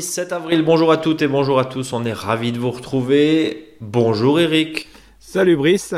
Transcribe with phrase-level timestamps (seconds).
[0.00, 0.62] vendredi 7 avril.
[0.62, 1.92] Bonjour à toutes et bonjour à tous.
[1.92, 3.76] On est ravis de vous retrouver.
[3.80, 4.88] Bonjour Eric.
[5.18, 5.94] Salut Brice.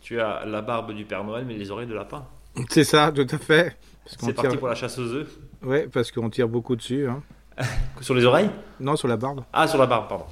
[0.00, 2.24] Tu as la barbe du Père Noël mais les oreilles de lapin.
[2.68, 3.76] C'est ça, tout à fait.
[4.06, 5.28] C'est parti pour la chasse aux œufs.
[5.62, 7.06] Ouais, parce qu'on tire beaucoup dessus.
[7.06, 7.22] Hein.
[8.00, 8.50] sur les oreilles?
[8.80, 9.44] Non, sur la barbe.
[9.52, 10.24] Ah, sur la barbe, pardon.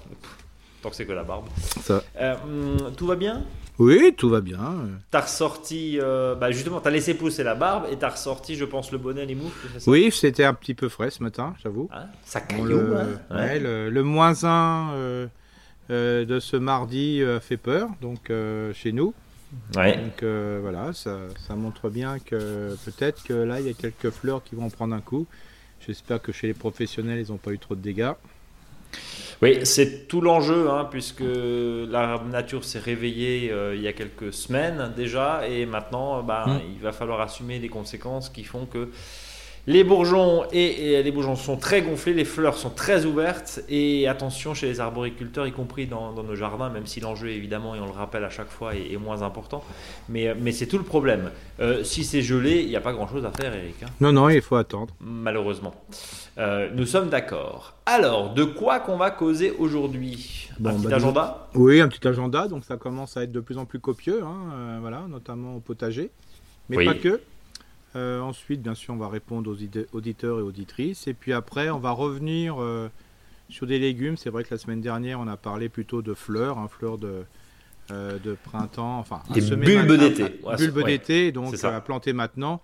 [0.82, 1.44] Tant que c'est que la barbe.
[1.82, 2.02] Ça.
[2.18, 3.44] Euh, hum, tout va bien?
[3.78, 4.74] Oui, tout va bien.
[5.10, 8.90] T'as ressorti, euh, bah justement, t'as laissé pousser la barbe et t'as ressorti, je pense,
[8.90, 11.88] le bonnet, les moufles, ça Oui, c'était un petit peu frais ce matin, j'avoue.
[11.92, 15.28] Ah, ça caillou, le, hein ouais, le, le moins 1
[15.90, 19.14] de ce mardi a fait peur, donc euh, chez nous.
[19.76, 19.96] Ouais.
[19.96, 24.10] Donc euh, voilà, ça, ça montre bien que peut-être que là, il y a quelques
[24.10, 25.26] fleurs qui vont en prendre un coup.
[25.86, 28.12] J'espère que chez les professionnels, ils n'ont pas eu trop de dégâts.
[29.42, 34.32] Oui, c'est tout l'enjeu, hein, puisque la nature s'est réveillée euh, il y a quelques
[34.32, 36.60] semaines déjà, et maintenant, bah, Mm.
[36.74, 38.88] il va falloir assumer les conséquences qui font que
[39.68, 44.06] les bourgeons et, et les bourgeons sont très gonflés, les fleurs sont très ouvertes, et
[44.06, 47.80] attention chez les arboriculteurs, y compris dans, dans nos jardins, même si l'enjeu évidemment, et
[47.80, 49.64] on le rappelle à chaque fois, est, est moins important,
[50.08, 51.30] mais, mais c'est tout le problème.
[51.58, 53.82] Euh, si c'est gelé, il n'y a pas grand-chose à faire, Eric.
[53.82, 54.94] hein Non, non, il faut attendre.
[55.00, 55.74] malheureusement.
[56.38, 57.74] Euh, nous sommes d'accord.
[57.86, 60.48] Alors, de quoi qu'on va causer aujourd'hui?
[60.60, 61.48] Bon, Un petit bah, agenda?
[61.54, 64.36] Oui, un petit agenda, donc ça commence à être de plus en plus copieux, hein,
[64.54, 66.10] euh, voilà, notamment au potager,
[66.68, 66.84] mais Oui.
[66.84, 67.20] pas que.
[67.96, 69.56] Euh, ensuite, bien sûr, on va répondre aux
[69.96, 72.90] auditeurs et auditrices, et puis après, on va revenir euh,
[73.48, 74.18] sur des légumes.
[74.18, 77.24] C'est vrai que la semaine dernière, on a parlé plutôt de fleurs, hein, fleurs de,
[77.90, 80.24] euh, de printemps, enfin, Des bulbes d'été.
[80.58, 82.60] bulbes ouais, d'été, donc à planter maintenant,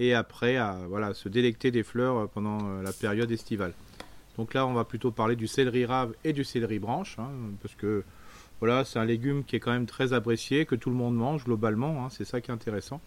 [0.00, 3.72] et après, à voilà, se délecter des fleurs pendant la période estivale.
[4.36, 7.30] Donc là, on va plutôt parler du céleri rave et du céleri branche, hein,
[7.62, 8.02] parce que
[8.58, 11.44] voilà, c'est un légume qui est quand même très apprécié, que tout le monde mange
[11.44, 13.00] globalement, hein, c'est ça qui est intéressant.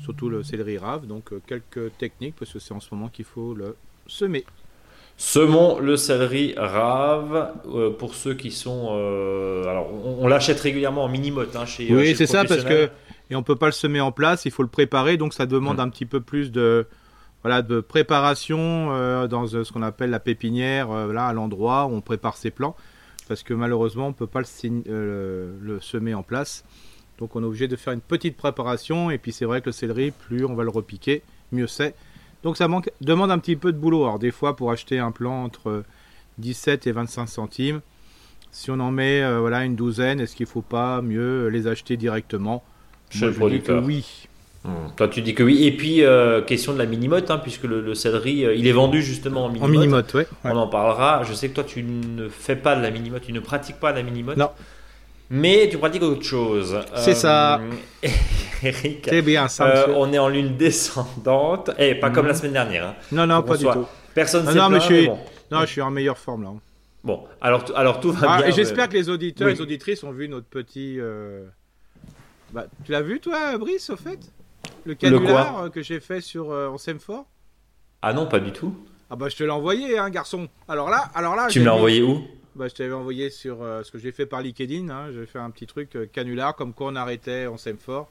[0.00, 3.24] Surtout le céleri rave, donc euh, quelques techniques, parce que c'est en ce moment qu'il
[3.24, 3.76] faut le
[4.06, 4.44] semer.
[5.16, 8.88] Semons le céleri rave euh, pour ceux qui sont.
[8.92, 11.92] euh, alors, on, on l'achète régulièrement en mini-motte hein, chez.
[11.94, 12.88] Oui, c'est ça, parce que
[13.30, 15.76] et on peut pas le semer en place, il faut le préparer, donc ça demande
[15.76, 15.80] Mm.
[15.80, 16.86] un petit peu plus de
[17.42, 22.36] voilà de préparation dans ce qu'on appelle la pépinière, là à l'endroit où on prépare
[22.36, 22.74] ses plants,
[23.28, 26.64] parce que malheureusement on peut pas le semer en place,
[27.20, 29.72] donc on est obligé de faire une petite préparation, et puis c'est vrai que le
[29.72, 31.22] céleri, plus on va le repiquer,
[31.52, 31.94] mieux c'est.
[32.42, 34.04] Donc ça manque, demande un petit peu de boulot.
[34.04, 35.84] Alors des fois pour acheter un plant entre
[36.38, 37.80] 17 et 25 centimes,
[38.50, 41.96] si on en met euh, voilà une douzaine, est-ce qu'il faut pas mieux les acheter
[41.96, 42.64] directement?
[43.10, 43.84] Chez le Moi, je dis que producteur.
[43.84, 44.26] oui.
[44.64, 45.64] Hum, Toi, tu dis que oui.
[45.64, 48.72] Et puis, euh, question de la mini-motte, hein, puisque le, le céleri, euh, il est
[48.72, 49.70] vendu justement en En mini-motte.
[49.70, 50.26] mini-motte, ouais.
[50.44, 50.50] ouais.
[50.52, 51.22] On en parlera.
[51.24, 53.92] Je sais que toi, tu ne fais pas de la mini-motte, tu ne pratiques pas
[53.92, 54.36] la mini-motte.
[54.36, 54.50] Non.
[55.30, 56.78] Mais tu pratiques autre chose.
[56.96, 57.60] C'est ça.
[58.62, 59.64] Eric, C'est bien ça.
[59.66, 61.70] euh, on est en lune descendante.
[61.78, 62.28] Et pas comme Mhm.
[62.28, 62.86] la semaine dernière.
[62.88, 62.94] hein.
[63.12, 63.86] Non, non, pas du soit- tout.
[64.14, 65.18] Personne ne non, mais je suis, bon.
[65.50, 66.50] non, je suis en meilleure forme là.
[67.04, 68.46] Bon, alors, tout- alors tout va Ah, bien.
[68.48, 69.52] et j'espère euh, que les auditeurs oui.
[69.52, 70.96] et les auditrices ont vu notre petit.
[70.98, 71.46] euh,
[72.52, 74.18] Bah, tu l'as vu toi, Brice, au fait?
[74.84, 77.24] Le canular euh, que j'ai fait sur euh, en Semfort
[78.02, 78.74] Ah non, pas du tout.
[79.08, 80.48] Ah bah je te l'ai envoyé, hein, garçon.
[80.68, 81.46] Alors là, alors là.
[81.48, 82.22] tu me l'as envoyé où?
[82.56, 84.88] Bah, je t'avais envoyé sur euh, ce que j'ai fait par LinkedIn.
[84.88, 88.08] Hein, j'ai fait un petit truc euh, canular, comme quoi on arrêtait en Semfort.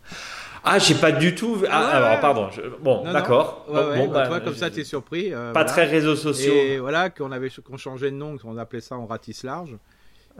[0.63, 1.65] Ah, j'ai pas du tout vu.
[1.69, 2.49] Ah, Ouais, alors, pardon.
[2.51, 3.65] je- Bon, d'accord.
[3.67, 5.33] Ouais, Bon, ouais, bon, bah, bah, toi, comme ça, t'es surpris.
[5.33, 5.69] euh, Pas voilà.
[5.69, 6.53] très réseaux sociaux.
[6.53, 9.75] Et voilà, qu'on avait qu'on changeait de nom, qu'on appelait ça en ratisse large.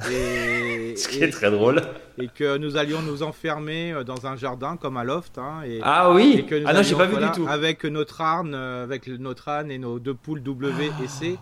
[0.10, 1.82] Et, Ce qui et- est très drôle.
[2.18, 5.38] et que nous allions nous enfermer euh, dans un jardin comme un loft.
[5.38, 6.46] hein, et, Ah et oui.
[6.48, 7.48] que nous Ah non, j'ai allions, pas vu voilà, du tout.
[7.50, 11.38] Avec notre âne, avec notre âne et nos deux poules W et C.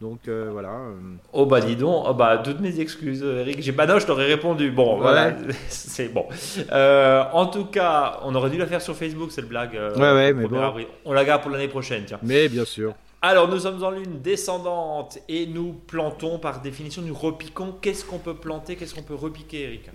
[0.00, 0.70] Donc euh, voilà.
[0.70, 0.94] euh,
[1.34, 4.24] Oh bah dis donc, oh bah toutes mes excuses Eric, j'ai bah non je t'aurais
[4.26, 5.00] répondu, bon Ouais.
[5.02, 5.34] voilà,
[5.68, 6.24] c'est bon.
[6.72, 9.76] Euh, en tout cas, on aurait dû la faire sur Facebook cette blague.
[9.76, 10.60] euh, Ouais, ouais, mais 1er bon.
[10.62, 10.86] avril.
[11.04, 12.18] On la garde pour l'année prochaine tiens.
[12.22, 12.94] Mais bien sûr.
[13.22, 17.74] Alors nous sommes en lune descendante et nous plantons par définition, nous repiquons.
[17.82, 19.90] Qu'est-ce qu'on peut planter, qu'est-ce qu'on peut repiquer Eric?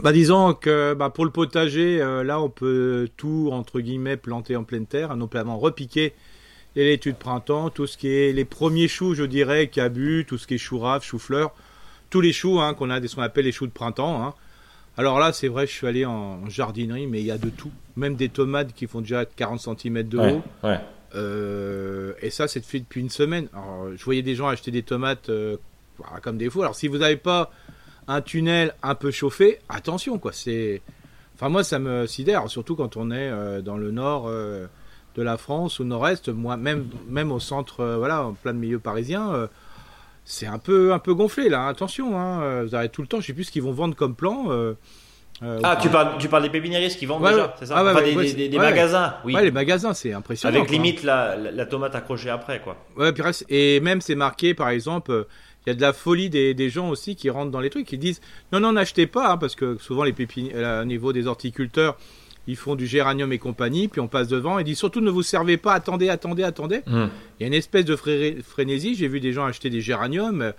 [0.00, 4.62] Bah disons que bah, pour le potager, là on peut tout entre guillemets planter en
[4.62, 6.14] pleine terre, notamment repiquer
[6.76, 10.38] les laitues de printemps, tout ce qui est les premiers choux, je dirais, cabus, tout
[10.38, 11.54] ce qui est chou rave, chou fleur,
[12.10, 14.22] tous les choux hein, qu'on a, ce qu'on appelle les choux de printemps.
[14.24, 14.34] hein.
[14.96, 17.70] Alors là, c'est vrai, je suis allé en, jardinerie, mais il y a de tout,
[17.96, 20.42] même des tomates qui font déjà 40 cm de haut.
[20.64, 20.80] ouais.
[21.14, 23.48] Euh, et ça, c'est fait depuis une semaine.
[23.52, 25.56] Alors, je voyais des gens acheter des tomates euh,
[25.96, 26.62] voilà, comme des fous.
[26.62, 27.50] Alors, si vous n'avez pas
[28.08, 30.32] un tunnel un peu chauffé, attention, quoi.
[30.32, 30.82] C'est,
[31.34, 34.30] enfin, moi, ça me sidère, surtout quand on est euh, dans le nord
[35.18, 38.78] de la France, au nord-est, moi, même, même au centre, euh, voilà, en plein milieu
[38.78, 39.34] parisien.
[39.34, 39.46] euh,
[40.24, 43.20] c'est un peu, un peu gonflé là, attention, hein, euh, vous avez tout le temps,
[43.20, 44.46] je sais plus ce qu'ils vont vendre comme plan.
[44.50, 44.74] euh,
[45.62, 48.58] ah, tu parles, tu parles des pépiniéristes qui vendent déjà, c'est ça enfin, des, des,
[48.58, 49.34] magasins, oui.
[49.40, 50.56] Les magasins, c'est impressionnant.
[50.56, 52.76] Avec limite la, la, tomate accrochée après, quoi.
[52.96, 53.12] Ouais,
[53.48, 55.26] et même c'est marqué, par exemple,
[55.64, 57.86] il y a de la folie des, des, gens aussi qui rentrent dans les trucs,
[57.86, 58.20] qui disent
[58.52, 61.96] non, non, n'achetez pas, hein, parce que souvent les pépinières, au niveau des horticulteurs,
[62.48, 65.22] ils font du géranium et compagnie, puis on passe devant et dit surtout ne vous
[65.22, 66.80] servez pas, attendez, attendez, attendez.
[66.86, 67.04] Mmh.
[67.38, 68.94] Il y a une espèce de frénésie.
[68.94, 70.52] J'ai vu des gens acheter des géraniums.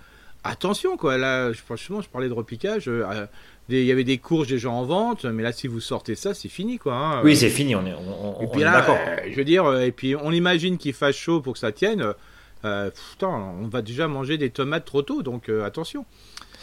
[0.44, 1.18] Attention, quoi.
[1.18, 2.84] Là, franchement, je parlais de repiquage.
[2.86, 3.26] Euh,
[3.68, 6.32] il y avait des courges des gens en vente, mais là, si vous sortez ça,
[6.32, 6.94] c'est fini, quoi.
[6.94, 7.22] Hein.
[7.24, 7.74] Oui, c'est fini.
[7.74, 10.92] On est, et puis là, euh, je veux dire, euh, et puis on imagine qu'il
[10.92, 12.14] fasse chaud pour que ça tienne.
[12.62, 16.04] Putain, on va déjà manger des tomates trop tôt, donc attention.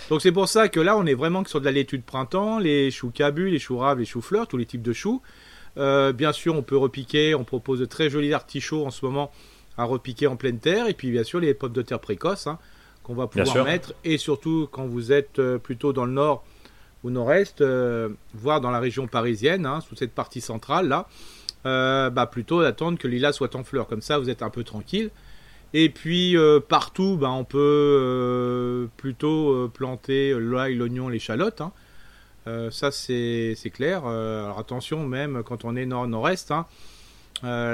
[0.09, 2.59] Donc c'est pour ça que là, on est vraiment sur de la laitue de printemps,
[2.59, 5.21] les choux cabus, les choux raves, les choux fleurs, tous les types de choux.
[5.75, 7.35] bien sûr, on peut repiquer.
[7.35, 9.31] On propose de très jolis artichauts en ce moment
[9.77, 10.87] à repiquer en pleine terre.
[10.87, 12.59] Et puis, bien sûr, les pommes de terre précoces hein,
[13.03, 13.93] qu'on va pouvoir mettre.
[14.03, 16.43] Et surtout, quand vous êtes plutôt dans le nord
[17.03, 21.07] ou nord-est, euh, voire dans la région parisienne, hein, sous cette partie centrale là,
[21.65, 23.87] euh, bah plutôt d'attendre que l'île soit en fleurs.
[23.87, 25.09] Comme ça, vous êtes un peu tranquille.
[25.73, 31.61] Et puis euh, partout, bah, on peut plutôt planter l'ail, l'oignon, l'échalote.
[31.61, 31.71] Hein.
[32.71, 34.05] ça, c'est clair.
[34.05, 36.65] alors attention, même quand on est nord-nord-est, hein,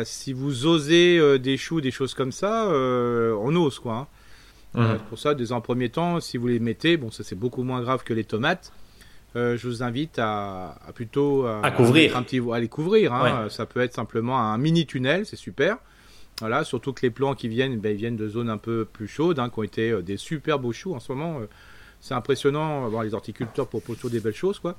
[0.05, 4.07] si vous osez des choux, des choses comme ça, on ose quoi.
[4.75, 4.95] Mmh.
[5.07, 7.81] pour ça, dès un premier temps, si vous les mettez, bon, ça c'est beaucoup moins
[7.81, 8.71] grave que les tomates.
[9.35, 12.15] Euh, je vous invite à, plutôt à, couvrir.
[12.17, 13.13] Un petit, à les couvrir.
[13.13, 13.47] Hein.
[13.49, 15.77] Ça peut être simplement un mini tunnel, c'est super.
[16.39, 19.07] Voilà, surtout que les plants qui viennent, ben, ils viennent de zones un peu plus
[19.07, 21.39] chaudes, hein, qui ont été euh, des super beaux choux en ce moment.
[21.39, 21.45] Euh,
[22.01, 22.89] c'est impressionnant.
[22.89, 24.77] Bon, les horticulteurs proposent toujours des belles choses, quoi.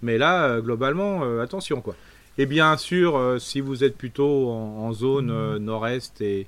[0.00, 1.94] Mais là, globalement, attention, quoi.
[2.38, 6.46] Et bien sûr, si vous êtes plutôt en, zone nord-est et,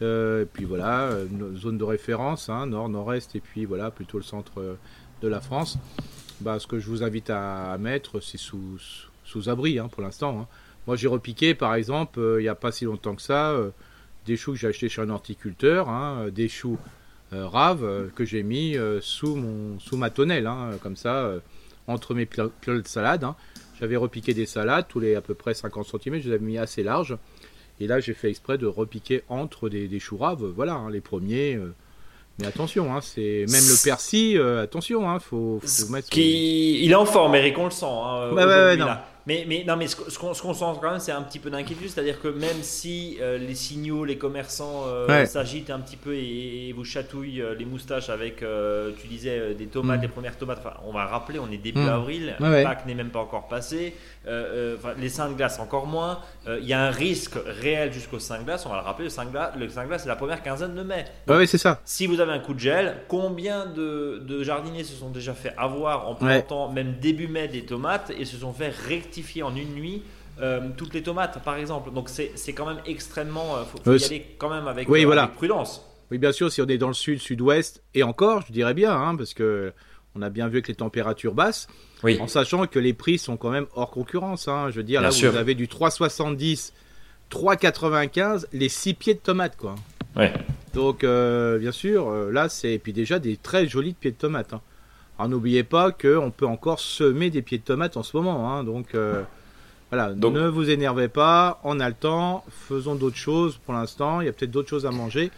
[0.00, 1.10] puis voilà,
[1.54, 4.76] zone de référence, hein, nord, nord-est et puis voilà, plutôt le centre
[5.22, 5.78] de la France
[6.40, 8.78] bah, ce que je vous invite à, mettre, c'est sous,
[9.24, 10.40] sous abri hein, pour l'instant.
[10.40, 10.46] Hein.
[10.86, 13.70] Moi, j'ai repiqué, par exemple, euh, il n'y a pas si longtemps que ça, euh,
[14.26, 16.78] des choux que j'ai achetés chez un horticulteur, hein, des choux
[17.32, 20.50] euh, raves que j'ai mis sous, mon, sous ma tonnelle,
[20.82, 21.32] comme ça,
[21.86, 23.26] entre mes pioles de salade.
[23.80, 26.58] J'avais repiqué des salades, tous les à peu près 50 cm, je les avais mis
[26.58, 27.16] assez larges.
[27.80, 31.58] Et là, j'ai fait exprès de repiquer entre des, des choux raves, voilà, les premiers.
[32.38, 36.08] Mais attention, hein, c'est même le persil, euh, attention, hein, faut, faut mettre.
[36.10, 36.82] Qui...
[36.84, 37.86] Il est en forme, Eric, on le sent.
[37.86, 38.88] Hein, ouais, ouais, non.
[39.26, 41.88] Mais, mais, non, mais ce, qu'on sent quand même, c'est un petit peu d'inquiétude.
[41.88, 46.72] C'est-à-dire que même si euh, les signaux, les commerçants euh, s'agitent un petit peu et,
[46.74, 48.44] vous chatouillent euh, les moustaches avec,
[49.00, 50.02] tu disais, des tomates, mm.
[50.02, 50.58] les premières tomates.
[50.58, 51.88] Enfin, on va rappeler, on est début mm.
[51.88, 53.94] avril, le Pâques n'est même pas encore passé.
[54.26, 56.20] les 5 glaces encore moins.
[56.46, 58.66] Il y a un risque réel jusqu'au 5 glaces.
[58.66, 60.82] On va le rappeler, le 5 glaces, le 5 glaces c'est la première quinzaine de
[60.82, 61.04] mai.
[61.28, 61.80] oui, c'est ça.
[61.84, 65.54] Si vous avez un coup de gel, combien de, de jardiniers se sont déjà fait
[65.56, 69.74] avoir en plantant, même début mai, des tomates et se sont fait rectifier en une
[69.74, 70.02] nuit
[70.40, 71.92] euh, toutes les tomates, par exemple.
[71.92, 73.56] Donc c'est quand même extrêmement.
[73.60, 75.28] Il faut, y aller quand même avec, oui, voilà.
[75.28, 75.84] prudence.
[76.10, 78.92] Oui, bien sûr, si on est dans le sud, sud-ouest, et encore, je dirais bien,
[78.92, 79.72] hein, parce que
[80.14, 81.66] on a bien vu que les températures basses,
[82.02, 82.18] oui.
[82.20, 84.48] en sachant que les prix sont quand même hors concurrence.
[84.48, 84.70] Hein.
[84.70, 86.72] Je veux dire, là, vous avez du 3,70,
[87.30, 89.74] 3,95, les 6 pieds de tomates, quoi.
[90.14, 90.32] Ouais.
[90.72, 92.78] Donc, euh, bien sûr, euh, là, c'est.
[92.78, 94.52] puis déjà des très jolis pieds de tomates.
[94.52, 94.60] Hein.
[95.18, 98.50] Alors n'oubliez pas qu'on peut encore semer des pieds de tomates en ce moment.
[98.50, 99.22] Hein, donc euh,
[99.90, 104.20] voilà, ne vous énervez pas, on a le temps, faisons d'autres choses pour l'instant.
[104.20, 105.30] Il y a peut-être d'autres choses à manger.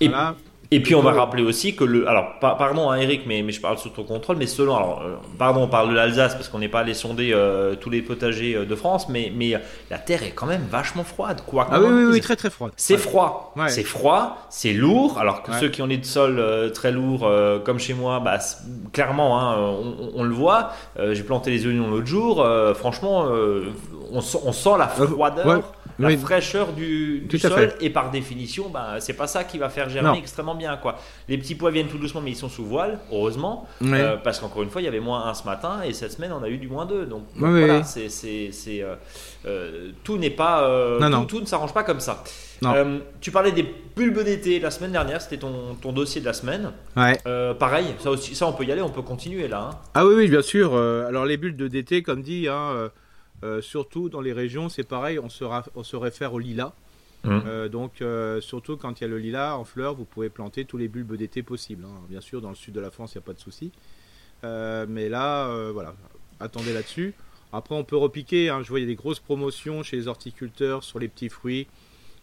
[0.00, 0.36] Et, voilà.
[0.70, 2.08] Et puis on va rappeler aussi que le.
[2.08, 4.76] Alors, pardon hein, Eric, mais, mais je parle sous ton contrôle, mais selon.
[4.76, 7.90] Alors, euh, pardon, on parle de l'Alsace parce qu'on n'est pas allé sonder euh, tous
[7.90, 9.54] les potagers euh, de France, mais, mais
[9.90, 11.42] la terre est quand même vachement froide.
[11.46, 12.72] Quoi ah oui, oui, oui, très très froide.
[12.76, 13.54] C'est froid.
[13.68, 15.18] C'est froid, c'est lourd.
[15.18, 17.28] Alors que ceux qui ont des sols très lourds,
[17.64, 18.38] comme chez moi, bah,
[18.92, 19.56] clairement, hein,
[20.14, 20.72] on, le voit.
[21.12, 22.46] J'ai planté les oignons l'autre jour.
[22.74, 23.28] franchement,
[24.12, 25.62] on, on, sent la froideur
[25.98, 30.18] la fraîcheur du, sol et par définition bah, c'est pas ça qui va faire germer
[30.18, 30.98] extrêmement bien quoi.
[31.28, 34.62] Les petits pois viennent tout doucement mais ils sont sous voile heureusement euh, parce qu'encore
[34.62, 36.58] une fois il y avait moins 1 ce matin et cette semaine on a eu
[36.58, 38.08] du moins 2 donc, voilà c'est,
[38.82, 38.94] euh,
[39.46, 40.68] euh, tout n'est pas
[41.28, 42.22] tout, ne s'arrange pas comme ça.
[43.20, 46.72] Tu parlais des bulbes d'été la semaine dernière c'était ton, ton, dossier de la semaine.
[47.58, 49.78] Pareil ça aussi ça on peut y aller on peut continuer là hein.
[49.94, 52.90] ah oui oui bien sûr alors les bulbes d'été comme dit hein,
[53.60, 56.72] surtout dans les régions, c'est pareil, on se, on se réfère au lilas.
[57.24, 57.40] Mmh.
[57.46, 60.64] Euh, donc, euh, surtout quand il y a le lilas en fleurs, vous pouvez planter
[60.64, 61.84] tous les bulbes d'été possibles.
[61.84, 62.00] Hein.
[62.08, 63.72] Bien sûr, dans le sud de la France, il n'y a pas de souci.
[64.42, 65.94] mais là, voilà,
[66.40, 67.14] attendez là-dessus.
[67.52, 68.50] Après, on peut repiquer.
[68.50, 68.62] Hein.
[68.62, 71.66] Je vois, il y a des grosses promotions chez les horticulteurs sur les petits fruits.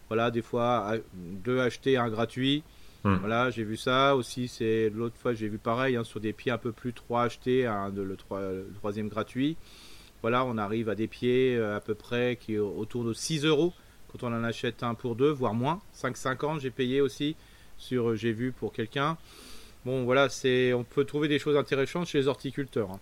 [0.08, 2.62] Voilà, des fois, deux achetés, un gratuit.
[3.04, 3.16] Hmm.
[3.16, 4.46] Voilà, j'ai vu ça aussi.
[4.46, 7.66] C'est l'autre fois, j'ai vu pareil hein, sur des pieds un peu plus 3 achetés,
[7.66, 8.16] hein, de, le,
[8.74, 9.56] troisième gratuit.
[10.22, 13.72] Voilà, on arrive à des pieds euh, à peu près qui autour de 6 euros
[14.12, 15.80] quand on en achète un pour deux, voire moins.
[16.00, 17.34] 5,50 j'ai payé aussi
[17.78, 19.16] sur euh, j'ai vu pour quelqu'un.
[19.84, 22.88] Bon, voilà, c'est, on peut trouver des choses intéressantes chez les horticulteurs.
[22.92, 23.00] Hein.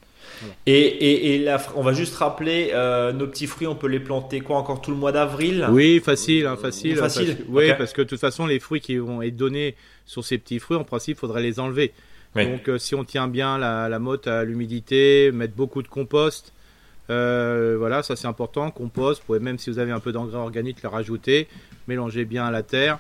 [0.65, 4.57] Et, et, on va juste rappeler, euh, nos petits fruits, on peut les planter quoi
[4.57, 5.67] encore tout le mois d'avril?
[5.71, 6.97] Oui, facile, hein, facile.
[6.97, 7.37] facile.
[7.49, 10.59] oui, parce que de toute façon, les fruits qui vont être donnés sur ces petits
[10.59, 11.93] fruits, en principe, il faudrait les enlever.
[12.35, 16.55] Donc, euh, si on tient bien la, la motte à l'humidité, mettre beaucoup de compost,
[17.11, 18.71] euh, voilà, ça c'est important.
[18.71, 21.49] Compost, vous pouvez même si vous avez un peu d'engrais organique le rajouter,
[21.89, 22.99] mélanger bien à la terre,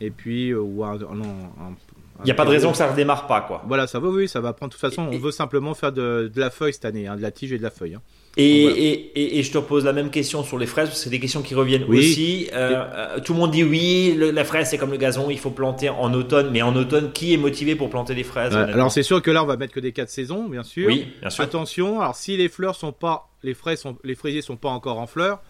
[0.00, 1.74] et puis ou un, un
[2.20, 3.62] il n'y a pas de raison que ça redémarre pas, quoi.
[3.66, 4.70] Voilà, ça va, oui, ça va prendre.
[4.70, 7.30] De toute façon, on veut simplement faire de, la feuille cette année, hein, de la
[7.30, 7.94] tige et de la feuille.
[7.94, 8.02] Hein.
[8.40, 11.18] Et, et, je te pose la même question sur les fraises, parce que c'est des
[11.18, 12.48] questions qui reviennent aussi.
[12.52, 15.50] Euh, euh, tout le monde dit oui, la fraise c'est comme le gazon, il faut
[15.50, 19.02] planter en automne, mais en automne, qui est motivé pour planter des fraises Alors c'est
[19.02, 20.86] sûr que là on va mettre que des quatre saisons, bien sûr.
[20.86, 21.42] Oui, bien sûr.
[21.42, 25.00] Attention, alors si les fleurs sont pas, les fraises sont, les fraisiers sont pas encore
[25.00, 25.42] en fleurs,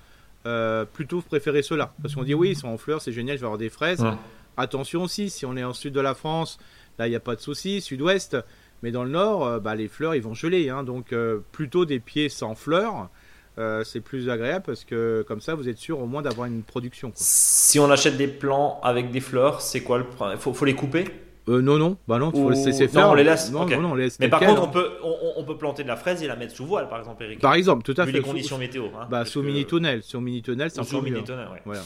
[0.47, 3.42] euh, plutôt préférez ceux-là, parce qu'on dit oui, ils sont en fleurs, c'est génial, je
[3.42, 4.02] vais avoir des fraises.
[4.57, 6.59] Attention aussi, si on est en sud de la France,
[6.99, 7.80] Là, il n'y a pas de souci.
[7.80, 8.37] Sud-ouest,
[8.82, 10.68] mais dans le nord, euh, bah, les fleurs, ils vont geler.
[10.68, 10.82] Hein.
[10.85, 13.08] donc, euh, plutôt des pieds sans fleurs.
[13.58, 16.62] Euh, c'est plus agréable parce que comme ça, vous êtes sûr au moins d'avoir une
[16.62, 17.11] production.
[17.16, 20.76] Si on achète des plants avec des fleurs, c'est quoi le problème faut, faut les
[20.76, 21.06] couper?
[21.49, 23.06] Non, non, bah non, il faut laisser faire.
[23.06, 23.50] Non, on les laisse.
[23.50, 26.23] Non, non, on laisse Mais par contre, on peut, on, peut planter de la fraise
[26.23, 27.40] et la mettre sous voile, par exemple, Eric.
[27.40, 28.12] Par exemple, tout à fait.
[28.12, 28.87] les conditions météo.
[28.94, 30.02] Hein, bah, sous mini-tunnel.
[30.02, 31.62] Sur mini-tunnel, c'est encore mini tunnel, ouais.
[31.64, 31.80] voilà,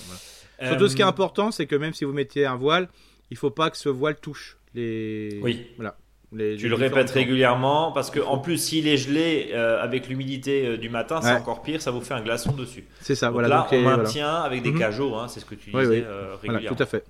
[0.67, 2.89] Surtout, ce qui est important, c'est que même si vous mettez un voile,
[3.31, 5.41] il faut pas que ce voile touche les.
[5.43, 5.69] Oui.
[5.77, 5.97] Voilà.
[6.33, 10.77] Tu le répètes régulièrement parce que en plus s'il est gelé euh, avec l'humidité euh,
[10.79, 12.85] du matin c'est encore pire ça vous fait un glaçon dessus.
[13.01, 14.79] C'est ça voilà là on maintient avec des mhm.
[14.79, 17.05] cajots hein, c'est ce que tu disais euh, régulièrement tout à fait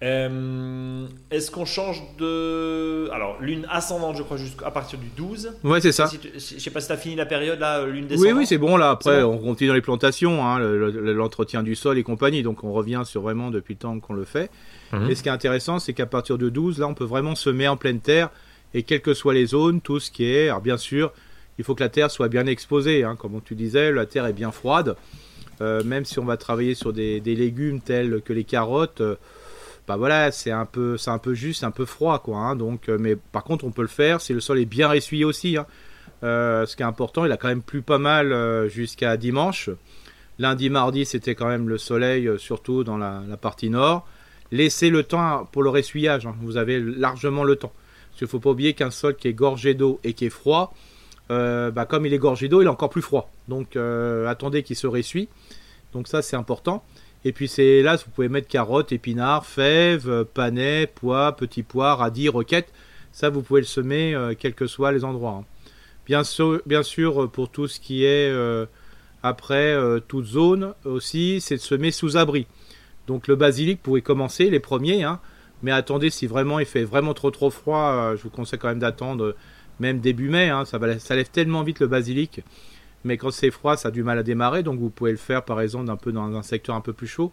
[0.00, 3.08] Est-ce qu'on change de.
[3.10, 5.56] Alors, lune ascendante, je crois, jusqu'à partir du 12.
[5.64, 6.08] Ouais, c'est ça.
[6.10, 8.32] je sais pas si tu as fini la période, là, lune descendante.
[8.32, 8.90] Oui, oui, c'est bon, là.
[8.90, 12.42] Après, on continue dans les plantations, hein, l'entretien du sol et compagnie.
[12.42, 14.50] Donc, on revient sur vraiment depuis le temps qu'on le fait.
[14.92, 15.10] Mhm.
[15.10, 17.66] Et ce qui est intéressant, c'est qu'à partir de 12, là, on peut vraiment semer
[17.68, 18.30] en pleine terre.
[18.74, 20.48] Et quelles que soient les zones, tout ce qui est.
[20.48, 21.12] Alors, bien sûr,
[21.58, 23.02] il faut que la terre soit bien exposée.
[23.02, 23.16] Hein.
[23.16, 24.94] Comme tu disais, la terre est bien froide.
[25.60, 29.16] Euh, même si on va travailler sur des, légumes tels que les carottes, euh,
[29.88, 32.36] bah voilà, c'est un peu, c'est un peu juste, un peu froid, quoi.
[32.36, 32.56] Hein.
[32.56, 35.24] donc, euh, mais par contre, on peut le faire si le sol est bien essuyé
[35.24, 35.56] aussi.
[35.56, 35.66] Hein.
[36.22, 39.70] ce qui est important, il a quand même plu pas mal jusqu'à dimanche.
[40.38, 44.06] Lundi, mardi, c'était quand même le soleil, surtout dans la partie nord
[44.50, 46.26] laissez le temps pour le ressuyage.
[46.26, 46.34] Hein.
[46.40, 47.72] Vous avez largement le temps.
[48.10, 50.74] Parce qu'il faut pas oublier qu'un sol qui est gorgé d'eau et qui est froid,
[51.30, 53.30] euh, bah, comme il est gorgé d'eau, il est encore plus froid.
[53.48, 55.28] Donc euh, attendez qu'il se ressuie.
[55.92, 56.84] Donc ça c'est important.
[57.28, 62.28] Et puis c'est là vous pouvez mettre carottes, épinards, fèves, panais, pois, petits pois, radis,
[62.28, 62.72] roquettes.
[63.12, 65.42] Ça vous pouvez le semer euh, quels que soient les endroits.
[65.42, 65.44] Hein.
[66.06, 68.32] Bien sûr, bien sûr pour tout ce qui est
[69.22, 69.76] après
[70.08, 72.46] toute zone aussi, c'est de semer sous abri.
[73.08, 75.18] Donc le basilic pourrait commencer les premiers, hein.
[75.62, 78.68] mais attendez si vraiment il fait vraiment trop trop froid, euh, je vous conseille quand
[78.68, 79.36] même d'attendre euh,
[79.80, 80.66] même début mai, hein.
[80.66, 82.42] ça, ça lève tellement vite le basilic,
[83.04, 85.44] mais quand c'est froid ça a du mal à démarrer, donc vous pouvez le faire
[85.44, 87.32] par exemple un peu dans un secteur un peu plus chaud.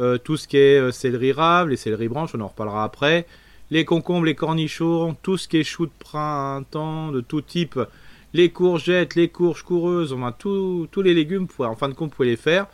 [0.00, 3.26] Euh, tout ce qui est céleri rave, les céleri branches, on en reparlera après,
[3.70, 7.78] les concombres, les cornichons, tout ce qui est chou de printemps de tout type,
[8.32, 12.30] les courgettes, les courges coureuses, enfin tous les légumes, en fin de compte vous pouvez
[12.30, 12.66] les faire.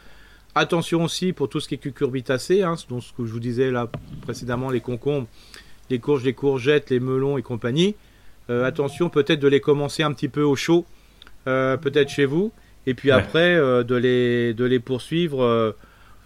[0.55, 3.71] Attention aussi pour tout ce qui est cucurbitacé, hein, donc ce que je vous disais
[3.71, 3.91] là
[4.23, 5.27] précédemment, les concombres,
[5.91, 7.95] les courges, les courgettes, les melons et compagnie.
[8.49, 10.96] Euh, attention peut-être de les commencer un petit peu au chaud, euh,
[11.47, 12.53] peut-être chez vous,
[12.87, 15.75] et puis après euh, de, les, de les poursuivre,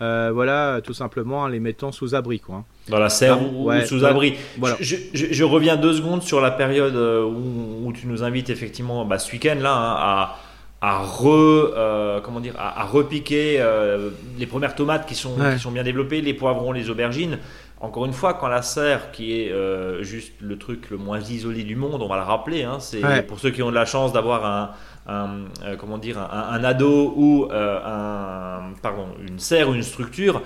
[0.01, 2.41] voilà, tout simplement en les mettant sous abri.
[2.41, 2.65] Quoi, hein.
[2.89, 4.35] Dans la serre ou, sous abri.
[4.59, 4.77] Voilà.
[4.81, 9.57] Je, reviens deux secondes sur la période où, tu nous invites effectivement bah, ce week-end
[9.61, 10.37] là hein, à
[10.81, 15.71] à re euh, comment dire à, repiquer euh, les premières tomates qui sont qui sont
[15.71, 17.39] bien développées les poivrons les aubergines
[17.81, 21.65] encore une fois quand la serre qui est euh, juste le truc le moins isolé
[21.65, 24.13] du monde on va le rappeler hein, c'est pour ceux qui ont de la chance
[24.15, 24.71] d'avoir un,
[25.07, 25.47] un
[25.79, 30.43] comment dire un, ado ou un pardon une serre ou une structure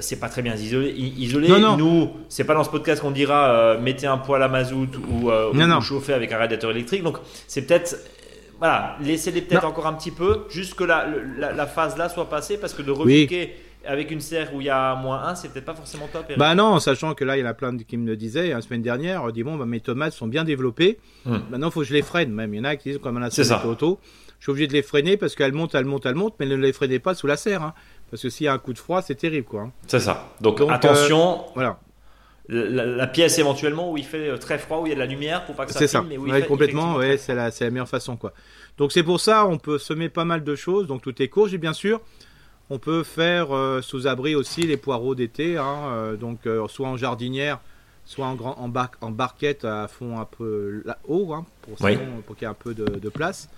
[0.00, 1.48] c'est pas très bien isolé isolé.
[1.78, 5.80] Nous c'est pas dans ce podcast qu'on dira mettez un poêle à mazout ou, ou
[5.80, 7.02] chauffer avec un radiateur électrique.
[7.02, 7.96] Donc c'est peut-être
[8.62, 11.04] voilà, laissez-les peut-être encore un petit peu, juste que la,
[11.36, 14.70] la, phase là soit passée, parce que de repiquer avec une serre où il y
[14.70, 16.32] a moins 1, c'est peut-être pas forcément top.
[16.36, 18.60] Bah non, sachant que là, il y en a plein qui me le disaient la
[18.60, 21.36] semaine dernière, dit bon, bah, mes tomates sont bien développées, hmm.
[21.50, 22.54] maintenant il faut que je les freine même.
[22.54, 23.98] Il y en a qui disent comme un ascenseur auto,
[24.38, 26.56] je suis obligé de les freiner parce qu'elles montent, elles montent, elles montent, mais ne
[26.56, 27.74] les freinez pas sous la serre, hein.
[28.10, 29.62] parce que s'il y a un coup de froid, c'est terrible quoi.
[29.62, 29.72] Hein.
[29.86, 30.30] C'est ça.
[30.40, 31.40] Donc, attention.
[31.40, 31.78] Euh, voilà.
[32.48, 35.44] la, pièce éventuellement où il fait très froid, où il y a de la lumière
[35.44, 36.04] pour pas que ça C'est ça,
[36.48, 38.32] complètement, ouais, c'est la, la, meilleure façon quoi.
[38.78, 41.48] Donc c'est pour ça, on peut semer pas mal de choses, donc tout est court,
[41.52, 42.00] et bien sûr,
[42.72, 43.48] on peut faire
[43.82, 47.60] sous abri aussi les poireaux d'été, hein, donc soit en jardinière,
[48.04, 52.42] soit en, grand, en, en barquette à fond un peu haut, hein, pour, pour qu'il
[52.42, 53.48] y ait un peu de, place.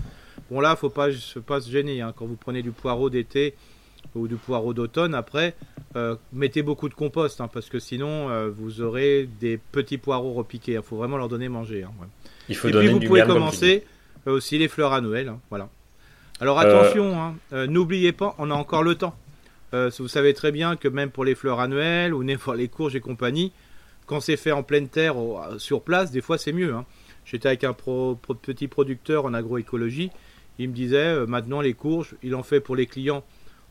[0.51, 1.09] Bon là, faut pas,
[1.47, 2.01] pas se gêner.
[2.01, 2.13] Hein.
[2.17, 3.55] Quand vous prenez du poireau d'été
[4.15, 5.55] ou du poireau d'automne, après,
[5.97, 10.33] euh, mettez beaucoup de compost, hein, parce que sinon, euh, vous aurez des petits poireaux
[10.33, 10.73] repiqués.
[10.73, 11.87] Il faut vraiment leur donner manger.
[12.49, 13.85] Il faut Et puis, vous pouvez commencer
[14.27, 15.33] euh, aussi les fleurs à Noël.
[15.51, 15.69] voilà.
[16.45, 19.17] Alors attention, n'oubliez pas, on a encore le temps.
[19.73, 23.01] vous savez très bien que même pour les fleurs annuelles ou pour les courges et
[23.01, 23.51] compagnie,
[24.05, 25.15] quand c'est fait en pleine terre,
[25.57, 26.75] sur place, des fois c'est mieux.
[26.75, 26.85] Hein.
[27.25, 30.11] J'étais avec un petit producteur en agroécologie.
[30.59, 33.25] Il me disait euh, maintenant les courges, il en fait pour les clients,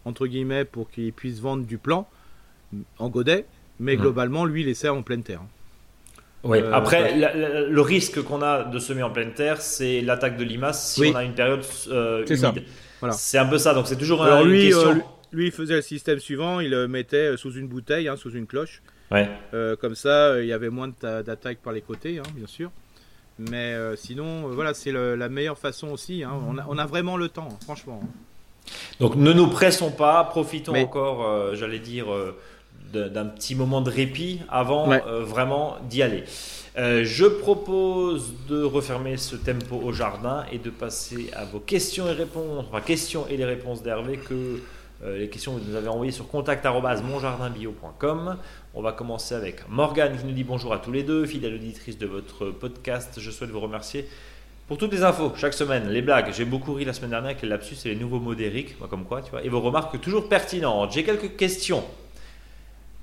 [0.04, 2.10] entre guillemets, pour qu'ils puissent vendre du plan
[2.98, 3.46] en godet.
[3.80, 4.00] Mais mmh.
[4.00, 5.44] globalement, lui, il essaie en pleine terre.
[6.44, 6.60] Oui.
[6.60, 10.94] Euh, Après, le risque qu'on a de semer en pleine terre, c'est l'attaque de limaces
[10.94, 12.64] si on a une période euh, humide.
[13.00, 13.16] Voilà.
[13.16, 13.74] C'est un peu ça.
[13.74, 15.02] Donc c'est toujours Alors, lui, question.
[15.32, 16.60] lui, il faisait le système suivant.
[16.60, 18.82] Il le mettait sous une bouteille, hein, sous une cloche.
[19.54, 22.72] Euh, comme ça, il y avait moins d'attaques par les côtés, hein, bien sûr.
[23.40, 26.24] Mais euh, sinon, euh, voilà, c'est la meilleure façon aussi.
[26.24, 26.32] Hein.
[26.68, 28.02] On, a, vraiment le temps, franchement.
[29.00, 32.06] Donc ne nous pressons pas, profitons encore, j'allais dire,
[32.94, 34.88] d'un petit moment de répit avant
[35.22, 36.24] vraiment d'y aller.
[36.76, 42.14] je propose de refermer ce tempo au jardin et de passer à vos questions et
[42.14, 44.60] réponses, enfin questions et les réponses d'Hervé que
[45.04, 48.38] euh, les questions que vous nous avez envoyées sur contact.monjardinbio.com.
[48.74, 51.98] On va commencer avec Morgane qui nous dit bonjour à tous les deux, fidèle auditrice
[51.98, 53.16] de votre podcast.
[53.18, 54.08] Je souhaite vous remercier
[54.68, 56.32] pour toutes les infos chaque semaine, les blagues.
[56.34, 59.04] J'ai beaucoup ri la semaine dernière avec les lapsus et les nouveaux mots d'Eric, comme
[59.04, 60.94] quoi, tu vois, et vos remarques toujours pertinentes.
[60.94, 61.84] J'ai quelques questions.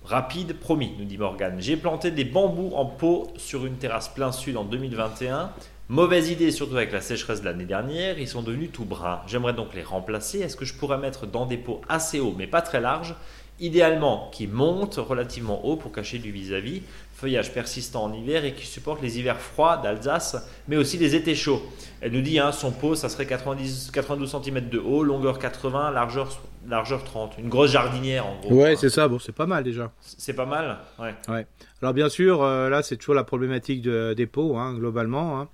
[0.05, 1.61] Rapide, promis, nous dit Morgane.
[1.61, 5.53] J'ai planté des bambous en pot sur une terrasse plein sud en 2021.
[5.89, 9.21] Mauvaise idée, surtout avec la sécheresse de l'année dernière, ils sont devenus tout bruns.
[9.27, 10.39] J'aimerais donc les remplacer.
[10.39, 13.15] Est-ce que je pourrais mettre dans des pots assez hauts, mais pas très larges?
[13.61, 16.83] Idéalement, qui montent relativement haut pour cacher du vis-à-vis,
[17.15, 21.35] feuillage persistant en hiver et qui supporte les hivers froids d'Alsace, mais aussi les étés
[21.35, 21.63] chauds.
[22.01, 25.91] Elle nous dit, hein, son pot, ça serait 90, 92 cm de haut, longueur 80,
[25.91, 27.39] largeur, largeur 30.
[27.39, 28.63] Une grosse jardinière en gros.
[28.63, 29.93] Ouais, c'est ça, bon, c'est pas mal déjà.
[30.01, 31.15] C'est pas mal Ouais.
[31.29, 31.47] ouais.
[31.83, 35.41] Alors bien sûr, euh, là, c'est toujours la problématique des pots, hein, globalement.
[35.41, 35.49] Hein.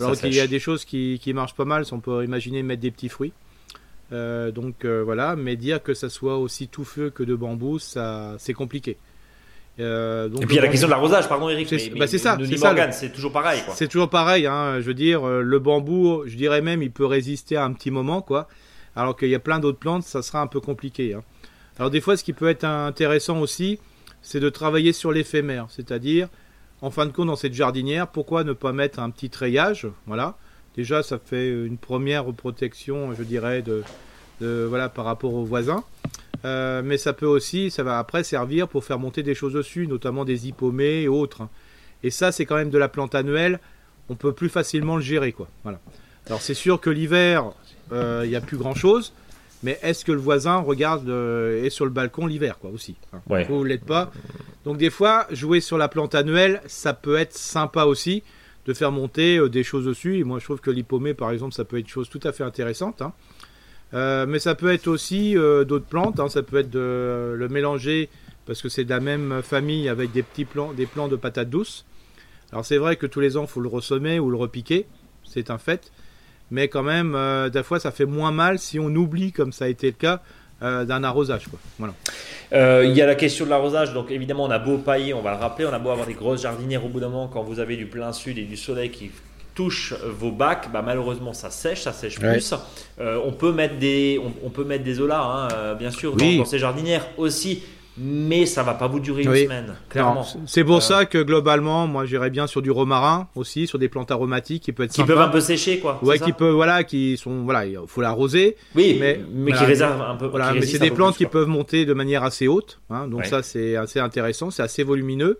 [0.00, 2.82] Alors qu'il y a des choses qui, qui, marchent pas mal, on peut imaginer mettre
[2.82, 3.32] des petits fruits.
[4.12, 8.36] Euh, donc euh, voilà, mais dire que ça soit aussi touffeux que de bambou, ça
[8.38, 8.96] c'est compliqué.
[9.80, 11.68] Euh, donc, et puis il y a la question de l'arrosage, pardon Eric.
[11.68, 12.38] C'est bah, ça, c'est ça.
[12.90, 13.62] C'est toujours pareil.
[13.74, 14.46] C'est toujours pareil.
[14.46, 17.90] Hein, je veux dire, le bambou, je dirais même, il peut résister à un petit
[17.90, 18.48] moment, quoi.
[18.98, 21.14] Alors qu'il y a plein d'autres plantes, ça sera un peu compliqué.
[21.14, 21.22] Hein.
[21.78, 23.78] Alors des fois, ce qui peut être intéressant aussi,
[24.22, 26.28] c'est de travailler sur l'éphémère, c'est-à-dire
[26.80, 30.36] en fin de compte, dans cette jardinière, pourquoi ne pas mettre un petit treillage Voilà.
[30.76, 33.82] Déjà, ça fait une première protection, je dirais, de,
[34.40, 35.84] voilà, par rapport aux voisins.
[36.44, 39.86] Euh, mais ça peut aussi, ça va après servir pour faire monter des choses dessus,
[39.86, 41.48] notamment des hippomées et autres.
[42.04, 43.60] Et ça, c'est quand même de la plante annuelle.
[44.08, 45.48] On peut plus facilement le gérer, quoi.
[45.64, 45.80] Voilà.
[46.28, 47.52] Alors c'est sûr que l'hiver,
[47.92, 49.12] il n'y a plus grand chose.
[49.62, 53.20] Mais est-ce que le voisin regarde euh, est sur le balcon l'hiver quoi aussi hein.
[53.48, 54.12] Vous l'êtes pas.
[54.64, 58.22] Donc des fois jouer sur la plante annuelle, ça peut être sympa aussi
[58.66, 60.18] de faire monter euh, des choses dessus.
[60.18, 62.32] Et moi je trouve que l'hippomée par exemple, ça peut être une chose tout à
[62.32, 63.02] fait intéressante.
[63.02, 63.12] Hein.
[63.94, 66.20] Euh, mais ça peut être aussi d'autres plantes.
[66.20, 66.28] Hein.
[66.28, 68.10] Ça peut être de le mélanger
[68.46, 71.50] parce que c'est de la même famille avec des petits plants, des plants de patates
[71.50, 71.84] douces.
[72.52, 74.86] Alors c'est vrai que tous les ans il faut le ressemer ou le repiquer,
[75.24, 75.90] c'est un fait
[76.50, 79.66] mais quand même, euh, des fois, ça fait moins mal si on oublie, comme ça
[79.66, 80.20] a été le cas,
[80.62, 81.46] euh, d'un arrosage.
[81.48, 81.58] Quoi.
[81.78, 81.94] Voilà.
[82.52, 85.22] Euh, il y a la question de l'arrosage, donc évidemment, on a beau pailler, on
[85.22, 87.42] va le rappeler, on a beau avoir des grosses jardinières au bout d'un moment, quand
[87.42, 89.10] vous avez du plein sud et du soleil qui
[89.54, 92.54] touche vos bacs, bah malheureusement ça sèche, ça sèche plus.
[93.00, 97.06] on peut mettre des, on, peut mettre des olas, hein, bien sûr, dans, ces jardinières
[97.16, 97.64] aussi
[98.00, 100.24] mais ça va pas vous durer une semaine, clairement.
[100.46, 103.88] C'est pour euh, ça que globalement, moi j'irais bien sur du romarin aussi, sur des
[103.88, 105.98] plantes aromatiques qui peuvent être qui peuvent un peu sécher quoi.
[106.02, 108.56] Ouais, qui peuvent voilà, qui sont voilà, il faut l'arroser.
[108.74, 110.26] Oui, mais mais qui réservent un peu.
[110.26, 113.42] Voilà, mais c'est des plantes qui peuvent monter de manière assez haute, hein, donc ça
[113.42, 115.38] c'est assez intéressant, c'est assez volumineux.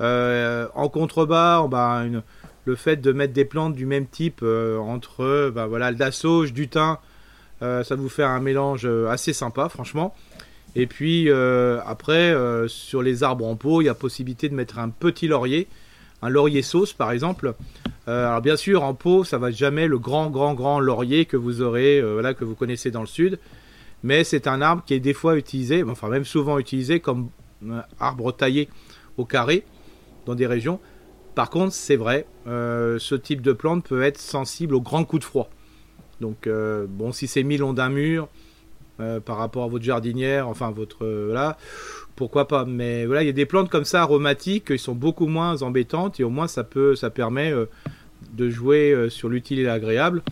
[0.00, 2.22] Euh, en contrebas, bah, une,
[2.64, 6.52] le fait de mettre des plantes du même type euh, entre bah, voilà, le sauge,
[6.52, 6.96] du thym,
[7.60, 10.14] ça vous fait un mélange assez sympa, franchement.
[10.76, 14.54] Et puis euh, après, euh, sur les arbres en pot, il y a possibilité de
[14.54, 15.68] mettre un petit laurier,
[16.22, 17.54] un laurier sauce par exemple.
[18.08, 21.36] Euh, alors bien sûr, en pot, ça va jamais le grand, grand, grand laurier que
[21.36, 23.38] vous aurez, voilà, que vous connaissez dans le sud.
[24.02, 27.28] Mais c'est un arbre qui est des fois utilisé, enfin même souvent utilisé comme
[27.98, 28.68] arbre taillé
[29.16, 29.64] au carré.
[30.26, 30.80] dans des régions.
[31.34, 35.24] Par contre, c'est vrai, ce type de plante peut être sensible aux grands coups de
[35.24, 35.48] froid.
[36.20, 36.48] Donc,
[36.88, 38.28] bon, si c'est mis long d'un mur,
[39.24, 41.56] par rapport à votre jardinière, enfin votre là,
[42.14, 42.64] pourquoi pas.
[42.64, 46.20] Mais voilà, il y a des plantes comme ça aromatiques qui sont beaucoup moins embêtantes
[46.20, 47.52] et au moins ça peut, ça permet
[48.32, 50.22] de jouer sur l'utile et l'agréable,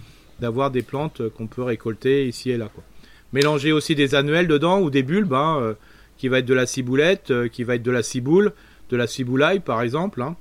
[0.40, 2.68] d'avoir des plantes qu'on peut récolter ici et là.
[2.72, 2.84] Quoi.
[3.32, 5.74] Mélanger aussi des annuels dedans ou des bulbes, hein, euh,
[6.18, 8.52] qui va être de la ciboulette, euh, qui va être de la ciboule,
[8.90, 10.36] de la ciboulaille par exemple, hein.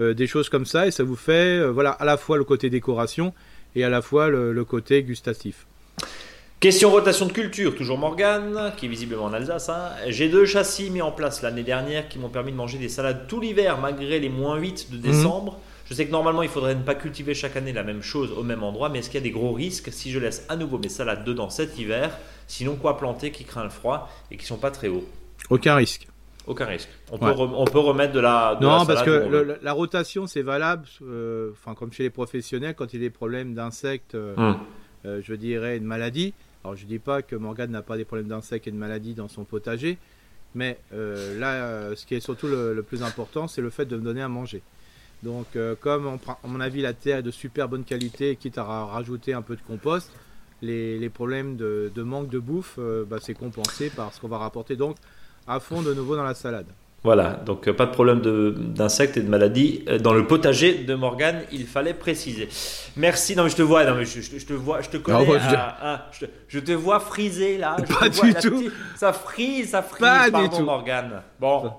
[0.00, 2.68] euh, des choses comme ça, et ça vous fait voilà à la fois le côté
[2.68, 3.32] décoration
[3.74, 5.66] et à la fois le, côté gustatif.
[6.64, 9.68] Question rotation de culture, toujours Morgane, qui est visiblement en Alsace.
[9.68, 9.90] Hein.
[10.08, 13.26] J'ai deux châssis mis en place l'année dernière qui m'ont permis de manger des salades
[13.28, 15.60] tout l'hiver malgré les moins 8 de décembre.
[15.84, 18.42] Je sais que normalement, il faudrait ne pas cultiver chaque année la même chose au
[18.42, 20.78] même endroit, mais est-ce qu'il y a des gros risques si je laisse à nouveau
[20.78, 22.16] mes salades dedans cet hiver?
[22.46, 25.04] Sinon, quoi planter qui craint le froid et qui sont pas très hauts?
[25.50, 26.08] Aucun risque.
[26.46, 26.88] Aucun risque.
[27.12, 28.56] On, peut, on peut remettre de la.
[28.62, 33.02] non, parce que la rotation, c'est valable, euh, enfin, comme chez les professionnels, quand il
[33.02, 34.56] y a des problèmes d'insectes, euh, hum.
[35.04, 36.32] euh, je dirais, de maladies.
[36.64, 39.28] Alors, je dis pas que Morgane n'a pas des problèmes d'insectes et de maladies dans
[39.28, 39.98] son potager,
[40.54, 44.22] mais là, ce qui est surtout le plus important, c'est le fait de me donner
[44.22, 44.62] à manger.
[45.24, 48.64] Donc, euh, comme à mon avis la terre est de super bonne qualité, quitte à
[48.64, 50.12] rajouter un peu de compost,
[50.60, 54.76] les, problèmes de, manque de bouffe, euh, bah, c'est compensé par ce qu'on va rapporter
[54.76, 54.96] donc
[55.46, 56.66] à fond de nouveau dans la salade.
[57.04, 60.94] Voilà, donc euh, pas de problème d'insectes et de maladies euh, dans le potager de
[60.94, 62.48] Morgane, il fallait préciser.
[62.96, 65.26] Merci, non mais je te vois, non mais je, te vois, je te connais,
[66.48, 67.76] je, te vois frisé là.
[68.00, 68.70] pas du tout.
[68.96, 70.64] ça frise, ça frise, pas pardon du tout.
[70.64, 71.20] Morgane.
[71.38, 71.72] Bon.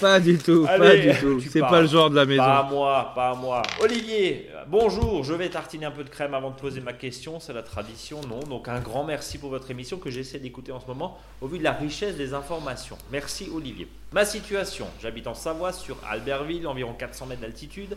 [0.00, 1.40] pas du tout, pas du tout.
[1.40, 2.42] C'est pas le genre de la maison.
[2.42, 3.62] Pas moi, pas moi.
[3.80, 7.52] Olivier, bonjour, je vais tartiner un peu de crème avant de poser ma question, c'est
[7.52, 10.86] la tradition, non Donc un grand merci pour votre émission que j'essaie d'écouter en ce
[10.86, 12.98] moment au vu de la richesse des informations.
[13.10, 13.88] Merci Olivier.
[14.12, 17.96] Ma situation, j'habite en Savoie sur Albertville, environ 400 mètres d'altitude.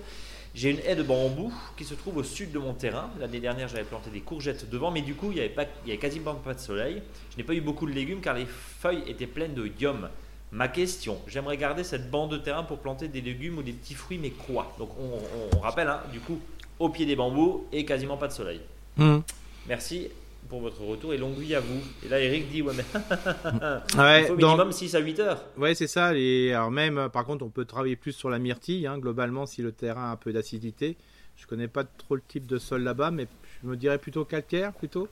[0.53, 3.09] J'ai une haie de bambou qui se trouve au sud de mon terrain.
[3.19, 5.55] L'année dernière, j'avais planté des courgettes devant, mais du coup, il n'y avait,
[5.85, 7.01] y avait quasiment pas de soleil.
[7.31, 10.09] Je n'ai pas eu beaucoup de légumes car les feuilles étaient pleines de dium.
[10.53, 13.93] Ma question, j'aimerais garder cette bande de terrain pour planter des légumes ou des petits
[13.93, 14.75] fruits, mais quoi?
[14.79, 16.41] Donc on, rappelle, hein, du coup,
[16.81, 18.61] au pied des bambous et quasiment pas de soleil.
[18.97, 19.19] Hmm.
[19.67, 20.09] Merci
[20.49, 21.79] pour votre retour et longue vie à vous.
[22.05, 22.83] Et là, Eric dit ouais, mais
[24.21, 25.43] il faut minimum 6 à 8 heures.
[25.57, 26.13] Ouais, c'est ça.
[26.15, 29.45] Et alors même, euh, par contre, on peut travailler plus sur la myrtille, hein, globalement,
[29.45, 30.97] si le terrain a un peu d'acidité.
[31.37, 33.27] Je connais pas trop le type de sol là-bas, mais
[33.63, 35.07] je me dirais plutôt calcaire, plutôt.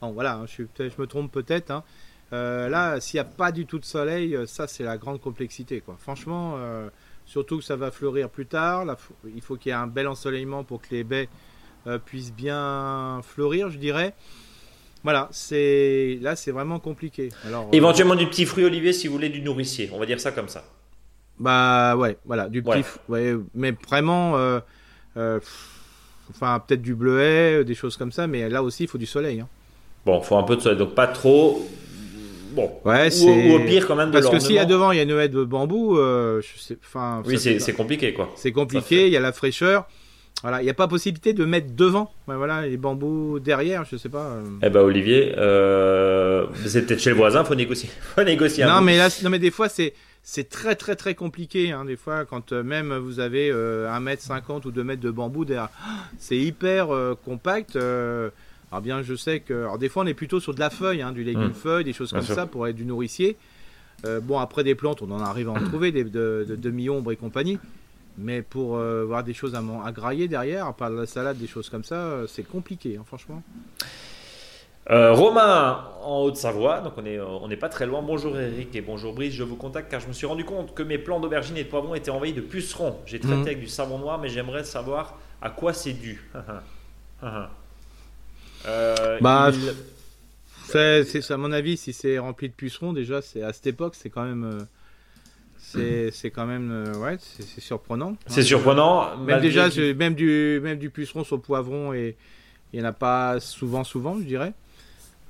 [0.00, 1.70] Bon, voilà, hein, je, je, me trompe peut-être.
[1.70, 1.84] Hein.
[2.32, 5.20] Euh, là, s'il n'y a pas du tout de soleil, euh, ça, c'est la grande
[5.20, 5.80] complexité.
[5.82, 5.96] Quoi.
[6.00, 6.58] Franchement,
[7.30, 8.84] surtout que ça va fleurir plus tard.
[8.84, 11.28] Là, il faut qu'il y ait un bel ensoleillement pour que les baies
[12.04, 14.14] puissent bien fleurir, je dirais.
[15.02, 17.30] Voilà, c'est là c'est vraiment compliqué.
[17.46, 20.20] Alors, euh, Éventuellement du petit fruit olivier si vous voulez du nourricier, on va dire
[20.20, 20.64] ça comme ça.
[21.38, 23.34] Bah ouais, voilà, du petit, ouais.
[23.54, 24.60] mais vraiment, euh,
[25.16, 25.40] euh,
[26.28, 29.40] enfin peut-être du bleuet, des choses comme ça, mais là aussi il faut du soleil.
[29.40, 29.48] Hein.
[30.04, 31.66] Bon, il faut un peu de soleil, donc pas trop.
[32.50, 34.96] Bon, ouais, ou, au pire quand même de Parce que s'il y a devant il
[34.96, 37.22] y a une haie de bambou, je sais, enfin.
[37.26, 38.30] Oui, c'est compliqué quoi.
[38.36, 39.86] C'est compliqué, il y a la fraîcheur.
[40.42, 44.08] Voilà, il n'y a pas possibilité de mettre devant, voilà, les bambous derrière, je sais
[44.08, 44.24] pas.
[44.24, 44.44] Euh.
[44.62, 48.64] Eh ben Olivier, euh, c'est peut-être chez le voisin, faut négocier, faut négocier.
[48.64, 51.96] Non mais là, non mais des fois c'est c'est très très très compliqué, hein, des
[51.96, 55.68] fois quand euh, même vous avez 1m50 ou 2 mètres de bambou derrière,
[56.18, 56.88] c'est hyper
[57.22, 57.78] compact.
[58.70, 61.02] Alors bien, je sais que, alors des fois on est plutôt sur de la feuille,
[61.02, 61.54] hein, du légume mmh.
[61.54, 63.36] feuille, des choses comme ça pour être du nourricier.
[64.22, 67.16] bon après des plantes, on en arrive à en trouver des de, de demi-ombre et
[67.16, 67.58] compagnie.
[68.18, 71.46] Mais pour euh, voir des choses à, à, grailler derrière, à part la salade, des
[71.46, 73.42] choses comme ça, euh, c'est compliqué, hein, franchement.
[74.90, 78.02] Euh, Romain en Haute-Savoie, donc on n'est on est pas très loin.
[78.02, 80.82] Bonjour Eric et bonjour Brice, je vous contacte car je me suis rendu compte que
[80.82, 82.96] mes plants d'aubergines et de poivrons étaient envahis de pucerons.
[83.06, 83.42] J'ai traité mhm.
[83.42, 86.28] avec du savon noir, mais j'aimerais savoir à quoi c'est dû.
[88.64, 89.50] bah,
[90.68, 94.10] c'est à mon avis, si c'est rempli de pucerons, déjà, c'est à cette époque, c'est
[94.10, 94.66] quand même
[95.60, 98.16] c'est quand même euh, ouais, c'est surprenant.
[98.26, 99.16] C'est surprenant.
[99.18, 102.16] Même déjà, même du même du puceron sur poivron et
[102.72, 104.52] il n'y en a pas souvent souvent, je dirais.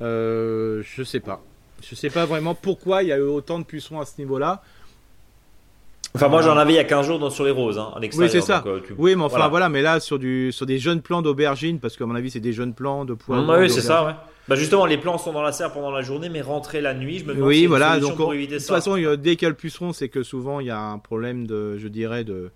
[0.03, 1.43] Euh, je sais pas.
[1.83, 4.63] Je sais pas vraiment pourquoi il y a eu autant de pucerons à ce niveau-là.
[6.15, 8.01] Enfin, moi j'en avais il y a 15 jours dans, sur les roses, hein, en
[8.01, 8.65] Oui, c'est ça.
[8.67, 9.69] Euh, oui, mais enfin voilà.
[9.69, 12.53] mais là sur, du, sur des jeunes plants d'aubergine, parce qu'à mon avis c'est des
[12.53, 13.61] jeunes plants de poivron.
[13.61, 14.13] oui, c'est ça, ouais.
[14.49, 17.21] Bah justement, les plants sont dans la serre pendant la journée, mais rentrer la nuit,
[17.21, 18.75] je me demande oui, voilà, donc pour éviter ça.
[18.75, 20.81] De toute façon, dès qu'il y a le puceron, c'est que souvent il y a
[20.81, 22.51] un problème de, je dirais, de,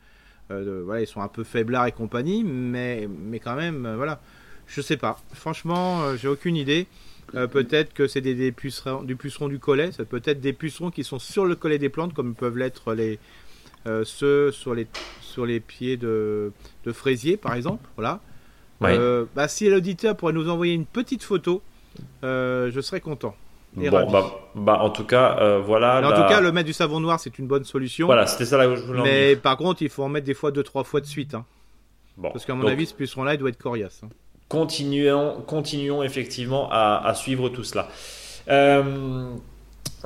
[0.50, 4.20] euh, voilà, ils sont un peu faiblards et compagnie, mais, mais quand même, euh, voilà,
[4.66, 5.20] je sais pas.
[5.32, 6.88] Franchement, euh, j'ai aucune idée.
[7.32, 11.04] peut-être que c'est des, des pucerons, du puceron du collet, c'est peut-être des pucerons qui
[11.04, 13.16] sont sur le collet des plantes, comme peuvent l'être les, euh,
[14.04, 14.86] ceux sur les,
[15.20, 16.52] sur les pieds de,
[16.84, 17.86] de fraisier, par exemple.
[17.96, 18.20] Voilà.
[18.80, 18.96] Ouais.
[18.98, 21.62] Euh, bah, si l'auditeur pourrait nous envoyer une petite photo,
[22.24, 23.34] euh, je serais content.
[23.76, 26.00] Bon, bah, bah, en tout cas, euh, voilà.
[26.00, 28.06] Mais en la- tout cas, le mettre du savon noir, c'est une bonne solution.
[28.06, 30.26] Voilà, c'était ça là où je voulais en Mais par contre, il faut en mettre
[30.26, 31.34] des fois deux, trois fois de suite.
[31.34, 31.44] hein.
[32.16, 32.30] Bon.
[32.30, 34.00] Parce qu'à mon Donc, avis, ce puceron-là, il doit être coriace.
[34.04, 34.08] hein.
[34.48, 37.88] continuons, continuons effectivement à, à suivre tout cela.
[38.48, 39.34] Euh,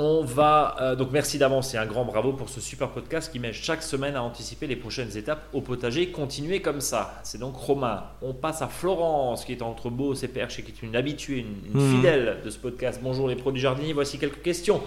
[0.00, 3.40] on va euh, donc merci d'avance et un grand bravo pour ce super podcast qui
[3.40, 6.10] m'aide chaque semaine à anticiper les prochaines étapes au potager.
[6.12, 7.20] Continuez comme ça.
[7.24, 8.04] C'est donc Romain.
[8.22, 11.38] On passe à Florence qui est entre Beau et Perche et qui est une habituée,
[11.38, 11.96] une, une Mhm.
[11.96, 13.00] fidèle de ce podcast.
[13.02, 13.92] Bonjour les produits jardiniers.
[13.92, 14.80] Voici quelques questions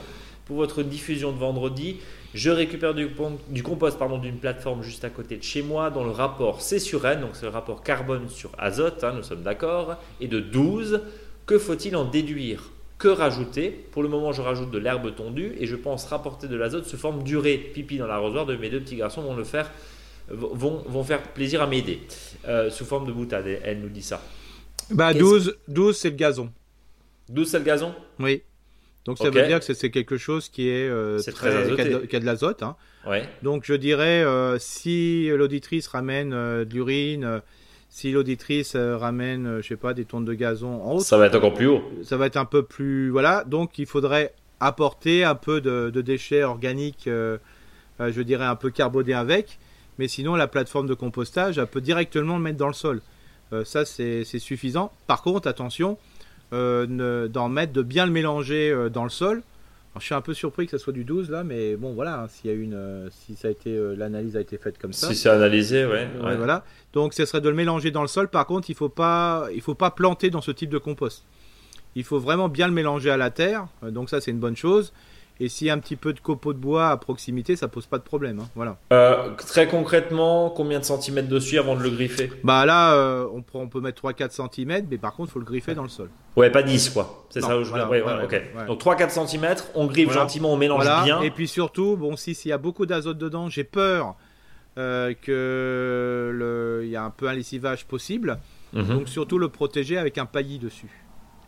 [0.45, 1.97] pour votre diffusion de vendredi.
[2.34, 6.12] Je récupère du compost pardon, d'une plateforme juste à côté de chez moi dont le
[6.12, 9.97] rapport C sur N, donc c'est le rapport carbone sur azote, hein, nous sommes d'accord,
[10.21, 11.02] est de 12.
[11.45, 12.70] Que faut-il en déduire?
[13.01, 16.55] Que rajouter Pour le moment, je rajoute de l'herbe tondue et je pense rapporter de
[16.55, 17.57] l'azote sous forme d'urée.
[17.57, 19.71] Pipi dans l'arrosoir de mes deux petits garçons vont le faire,
[20.29, 21.99] vont, vont faire plaisir à m'aider.
[22.47, 24.21] Euh, sous forme de boutade, elle- nous dit ça.
[24.91, 26.51] Bah, Qu'est-ce- 12, 12 c'est le gazon.
[27.29, 27.93] 12 c'est le gazon?
[28.19, 28.43] Oui.
[29.05, 31.75] Donc ça veut dire que c'est- quelque chose qui est euh, C'est très azoté.
[31.75, 32.61] qui a de, qui a de l'azote.
[32.61, 32.75] hein.
[33.07, 33.27] Ouais.
[33.41, 37.39] Donc je dirais euh, si l'auditrice ramène euh, de l'urine, euh,
[37.93, 41.17] si l'auditrice euh, ramène, euh, je sais pas, des tonnes de gazon en haut, Ça
[41.17, 41.84] va être encore plus haut.
[42.04, 43.43] ça va être un peu plus voilà.
[43.43, 47.38] Donc il faudrait apporter un peu de, de déchets organiques, euh,
[47.99, 49.60] je dirais un peu carbonés avec.
[49.99, 53.01] Mais sinon la plateforme de compostage, elle peut directement le mettre dans le sol.
[53.51, 54.93] Euh, ça c'est suffisant.
[55.06, 55.97] Par contre attention,
[56.54, 59.43] euh, d'en mettre, de bien le mélanger dans le sol.
[59.93, 62.21] Alors, je suis un peu surpris que ça soit du 12 là, mais bon voilà,
[62.21, 64.77] hein, s'il y a une, euh, si ça a été, euh, l'analyse a été faite
[64.77, 65.08] comme ça.
[65.08, 66.08] Si c'est analysé, ouais.
[66.17, 66.36] Ouais, ouais.
[66.38, 66.63] voilà.
[66.93, 68.30] Donc, ce serait de le mélanger dans le sol.
[68.30, 71.25] Par contre, il faut pas, il faut pas planter dans ce type de compost.
[71.95, 73.67] Il faut vraiment bien le mélanger à la terre.
[73.84, 74.93] Euh, Donc ça, c'est une bonne chose.
[75.39, 77.88] Et s'il y a un petit peu de copeaux de bois à proximité, ça pose
[77.88, 78.39] pas de problème.
[78.41, 78.48] hein.
[78.56, 78.78] Voilà.
[78.94, 82.32] Euh, très concrètement, combien de centimètres dessus avant de le griffer?
[82.44, 85.74] Bah là, euh, on, peut mettre 3-4 cm, mais par contre, il faut le griffer
[85.74, 86.10] dans le sol.
[86.36, 87.26] Ouais, pas 10 quoi.
[87.32, 88.32] C'est ça où je voilà, voulais- ouais, ouais, ouais, ok.
[88.32, 88.65] ouais, ouais.
[88.67, 90.22] Donc 3-4 cm, on griffe Voilà.
[90.22, 91.04] gentiment, on mélange Voilà.
[91.04, 91.22] bien.
[91.22, 94.15] Et puis surtout, bon, si s'il y a beaucoup d'azote dedans, j'ai peur
[94.78, 98.38] euh, que le, il y a un peu un lessivage possible.
[98.74, 98.84] Mhm.
[99.00, 100.89] Donc surtout le protéger avec un paillis dessus.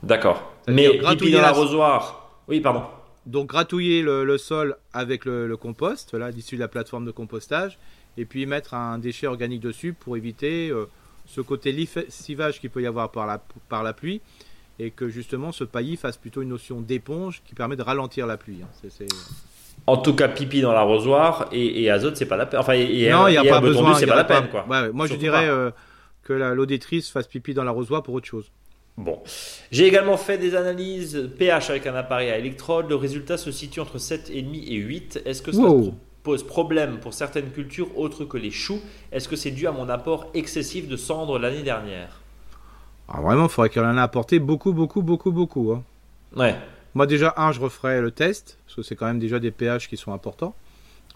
[0.02, 0.52] D'accord.
[0.68, 2.32] Mais gratouiller dans la- l'arrosoir.
[2.50, 2.82] Oui, pardon.
[3.26, 7.12] Donc gratouiller le, le sol avec le, le compost, là, issu de la plateforme de
[7.12, 7.78] compostage,
[8.18, 10.86] et puis mettre un déchet organique dessus pour éviter euh,
[11.26, 14.20] ce côté lessivage qu'il peut y avoir par la, par la pluie,
[14.80, 18.38] et que justement ce paillis fasse plutôt une notion d'éponge qui permet de ralentir la
[18.38, 18.60] pluie.
[18.64, 18.68] hein.
[19.88, 22.60] En tout cas, pipi dans l'arrosoir et, et azote, c'est pas la peine.
[22.60, 23.94] Enfin, et, non, il n'y a pas besoin.
[23.96, 24.66] c'est pas la peine, quoi.
[24.70, 24.92] Ouais, ouais.
[24.94, 25.72] moi, je dirais euh,
[26.24, 28.52] que la- l'auditrice fasse pipi dans l'arrosoir pour autre chose.
[28.98, 29.20] Bon.
[29.72, 32.88] J'ai également fait des analyses pH avec un appareil à électrode.
[32.90, 34.32] Le résultat se situe entre 7,5
[34.68, 35.22] et 8.
[35.26, 35.96] Est-ce que ça Wow.
[36.22, 38.80] pose problème pour certaines cultures autres que les choux?
[39.12, 42.20] Est-ce que c'est dû à mon apport excessif de cendres l'année dernière?
[43.10, 45.72] Alors vraiment, il faudrait qu'elle en ait apporté beaucoup, beaucoup, beaucoup, beaucoup.
[45.74, 45.84] hein.
[46.36, 46.56] Ouais.
[46.94, 49.90] Moi déjà, un, je referai le test, parce que c'est quand même déjà des pH
[49.90, 50.54] qui sont importants.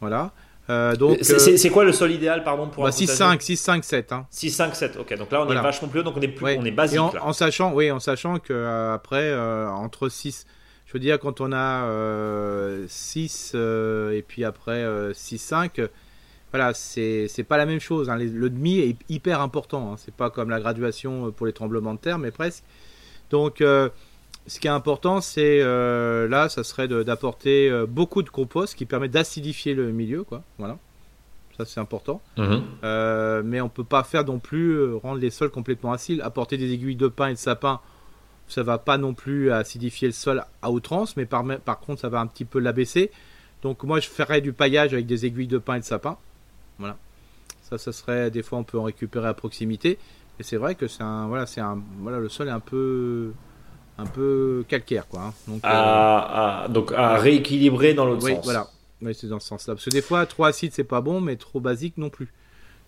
[0.02, 0.32] Voilà.
[0.70, 3.18] Euh, donc, C'est euh, c'est- quoi le sol idéal, pardon, pour bah, un 6, potager
[3.18, 4.12] 5, 6, 5, 7.
[4.12, 4.26] Hein.
[4.30, 4.98] 6, 5, 7.
[4.98, 5.62] Ok, donc là on Voilà.
[5.62, 6.58] est vachement plus haut, donc on est, plus, Ouais.
[6.60, 7.24] on est basique en, là.
[7.26, 10.46] en sachant, oui, en sachant que euh, après, euh, entre 6,
[10.86, 11.86] je veux dire, quand on a
[12.88, 15.88] 6 et puis après 6, 5, euh,
[16.52, 18.10] voilà, c'est pas la même chose.
[18.10, 18.18] hein.
[18.18, 19.94] Les- Le demi est hyper important.
[19.94, 19.96] Hein.
[19.98, 22.64] C'est pas comme la graduation pour les tremblements de terre, mais presque.
[23.30, 23.62] Donc,
[24.48, 28.86] ce qui est important, c'est euh, là, ça serait d'apporter euh, beaucoup de compost qui
[28.86, 30.42] permet d'acidifier le milieu, quoi.
[30.58, 30.78] Voilà,
[31.58, 32.22] ça c'est important.
[32.38, 32.64] Mhm.
[32.84, 36.22] Euh, mais on peut pas faire non plus rendre les sols complètement acides.
[36.22, 37.82] Apporter des aiguilles de pin et de sapin,
[38.48, 42.10] ça va pas non plus acidifier le sol à outrance, mais par, par contre ça
[42.10, 43.12] va un petit peu l'abaisser.
[43.64, 46.18] Donc moi je ferais du paillage avec des aiguilles de pin et de sapin.
[46.80, 46.96] Voilà.
[47.64, 49.98] Ça, ça serait des fois on peut en récupérer à proximité.
[50.40, 53.34] Et c'est vrai que c'est un voilà c'est un voilà le sol est un peu
[53.98, 55.22] un peu calcaire quoi.
[55.22, 55.34] hein.
[55.48, 58.44] Donc À, à- donc à rééquilibrer dans l'autre oui, sens.
[58.46, 58.68] voilà.
[59.02, 59.76] Oui, c'est dans ce sens-là.
[59.76, 62.34] Parce que des fois, trop acide, c'est pas bon, mais trop basique non plus.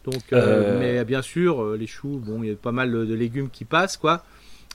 [0.05, 0.79] Donc, euh, Euh.
[0.79, 3.49] mais bien sûr, euh, les choux, bon, il y a pas mal de, de légumes
[3.49, 4.23] qui passent, quoi.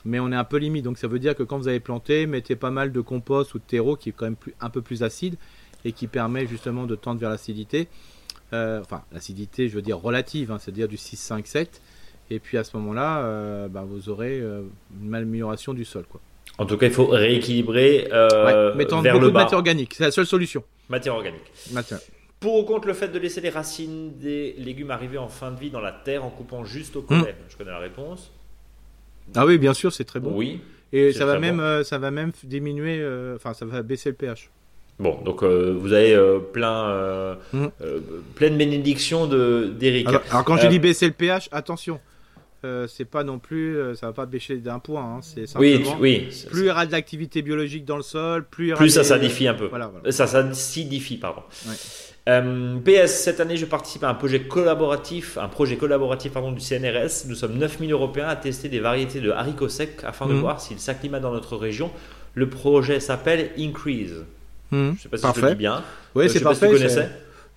[0.05, 0.85] Mais on est un peu limite.
[0.85, 3.57] Donc, ça veut dire que quand vous avez planté, mettez pas mal de compost ou
[3.59, 5.35] de terreau qui est quand même plus, un peu plus acide
[5.83, 7.87] et qui permet justement de tendre vers l'acidité.
[8.53, 11.81] Euh, enfin, l'acidité, je veux dire relative, hein, c'est-à-dire du 6, 5, 7.
[12.31, 14.61] Et puis à ce moment-là, euh, bah, vous aurez euh,
[15.03, 16.19] une amélioration du sol, quoi.
[16.57, 19.93] En tout cas, il faut rééquilibrer euh, ouais, mettant vers beaucoup le de matière organique,
[19.93, 20.63] c'est la seule solution.
[20.89, 21.41] Matière organique.
[21.73, 21.99] Matière.
[22.39, 25.59] Pour ou contre le fait de laisser les racines des légumes arriver en fin de
[25.59, 27.19] vie dans la terre en coupant juste au Hmm.
[27.19, 28.31] collège Je connais la réponse.
[29.35, 30.31] Ah oui, bien sûr, c'est très bon.
[30.33, 30.61] Oui.
[30.93, 31.63] Et ça va même, bon.
[31.63, 34.49] euh, ça va même diminuer, euh, enfin, ça va baisser le pH.
[34.99, 36.15] Bon, donc euh, vous avez
[36.53, 37.65] plein, Mm.
[38.35, 40.07] pleine bénédiction de d'Eric.
[40.07, 41.99] Alors, alors, quand je dis baisser le pH, attention,
[42.65, 45.01] euh, c'est pas non plus, euh, ça va pas baisser d'un point.
[45.03, 46.27] hein, c'est oui, simplement oui.
[46.49, 49.53] plus il y aura de l'activité biologique dans le sol, plus plus ça s'adifie un
[49.53, 49.67] peu.
[49.67, 50.11] Voilà, voilà.
[50.11, 51.41] Ça s'acidifie, pardon.
[51.67, 51.73] Ouais.
[52.27, 56.59] Euh, PS, cette année, je participe à un projet collaboratif, un projet collaboratif pardon, du
[56.59, 57.27] CNRS.
[57.27, 60.39] Nous sommes 9000 Européens à tester des variétés de haricots secs afin de Mhm.
[60.39, 61.91] voir s'ils s'acclimatent dans notre région.
[62.33, 64.25] Le projet s'appelle Increase.
[64.71, 65.49] Mhm, Je sais pas si je le parfait.
[65.55, 65.83] dis bien.
[66.15, 66.67] Oui, c'est si parfait.
[66.67, 67.09] tu c'est- connaissais.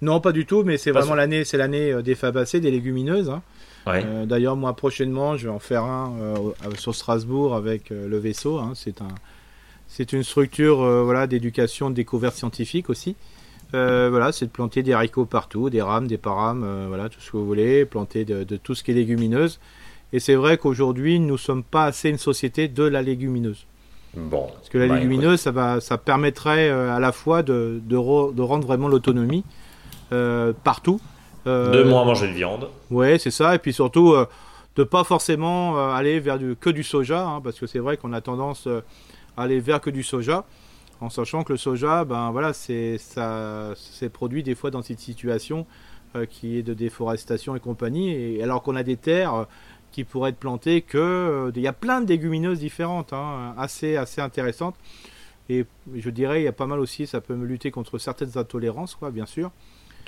[0.02, 3.30] Non, pas du tout, mais c'est vraiment l'année, c'est l'année des fabacées, des légumineuses.
[3.30, 3.42] hein.
[3.88, 4.02] Ouais.
[4.04, 6.36] Euh, D'ailleurs, moi prochainement, je vais en faire un euh,
[6.76, 8.58] sur Strasbourg avec euh, le vaisseau.
[8.58, 8.72] hein.
[8.74, 9.08] C'est un,
[9.88, 13.16] c'est une structure voilà d'éducation, de découverte scientifique aussi.
[13.72, 17.36] Voilà, c'est de planter des haricots partout, des rames, des parames, voilà tout ce que
[17.36, 19.60] vous voulez, planter de, de tout ce qui est légumineuse.
[20.12, 23.66] Et c'est vrai qu'aujourd'hui, nous sommes pas assez une société de la légumineuse.
[24.16, 24.46] Bon.
[24.54, 28.34] Parce que la Bah, légumineuse, ça, va, ça permettrait à la fois de, de, re-
[28.34, 29.44] de rendre vraiment l'autonomie
[30.64, 31.00] partout.
[31.46, 32.68] Euh, De moins manger de viande.
[32.90, 33.54] Ouais, c'est ça.
[33.54, 34.26] Et puis surtout, euh,
[34.76, 37.96] de pas forcément euh, aller vers du, que du soja, hein, parce que c'est vrai
[37.96, 38.68] qu'on a tendance
[39.36, 40.44] à aller vers que du soja,
[41.00, 42.98] en sachant que le soja, ben voilà, c'est
[44.12, 45.66] produit des fois dans cette situation
[46.16, 49.46] euh, qui est de déforestation et compagnie, et alors qu'on a des terres
[49.92, 53.96] qui pourraient être plantées que, euh, il y a plein de légumineuses différentes, hein, assez
[53.96, 54.74] assez intéressantes.
[55.48, 58.36] Et je dirais, il y a pas mal aussi, ça peut me lutter contre certaines
[58.36, 59.50] intolérances, quoi, bien sûr.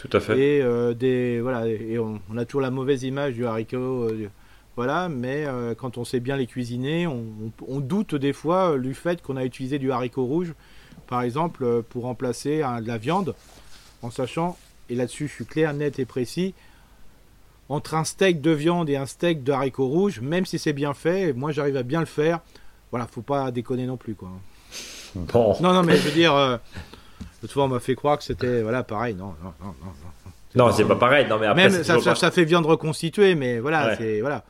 [0.01, 0.39] Tout à fait.
[0.39, 4.29] Et euh, des voilà, et on, on a toujours la mauvaise image du haricot, euh,
[4.77, 5.09] voilà.
[5.11, 7.23] Mais euh, quand on sait bien les cuisiner, on,
[7.69, 10.55] on- on doute des fois du fait qu'on a utilisé du haricot rouge,
[11.07, 13.35] par exemple, pour remplacer de la viande,
[14.03, 14.57] en sachant
[14.89, 16.55] et là-dessus je suis clair, net et précis.
[17.69, 20.93] Entre un steak de viande et un steak de haricots rouges, même si c'est bien
[20.95, 22.41] fait, moi j'arrive à bien le faire.
[22.91, 24.31] Voilà, faut pas déconner non plus, quoi.
[25.15, 25.55] Bon.
[25.61, 26.35] Non, non, mais je veux dire,
[27.43, 29.15] l'autre fois on m'a fait croire que c'était, voilà, pareil.
[29.15, 30.67] Non, non, non, non.
[30.67, 30.73] non.
[30.73, 31.27] C'est pas pareil.
[31.29, 33.95] Non, mais après, Même ça, ça, fait viande reconstituée, mais voilà, Ouais.
[33.99, 34.45] c'est voilà.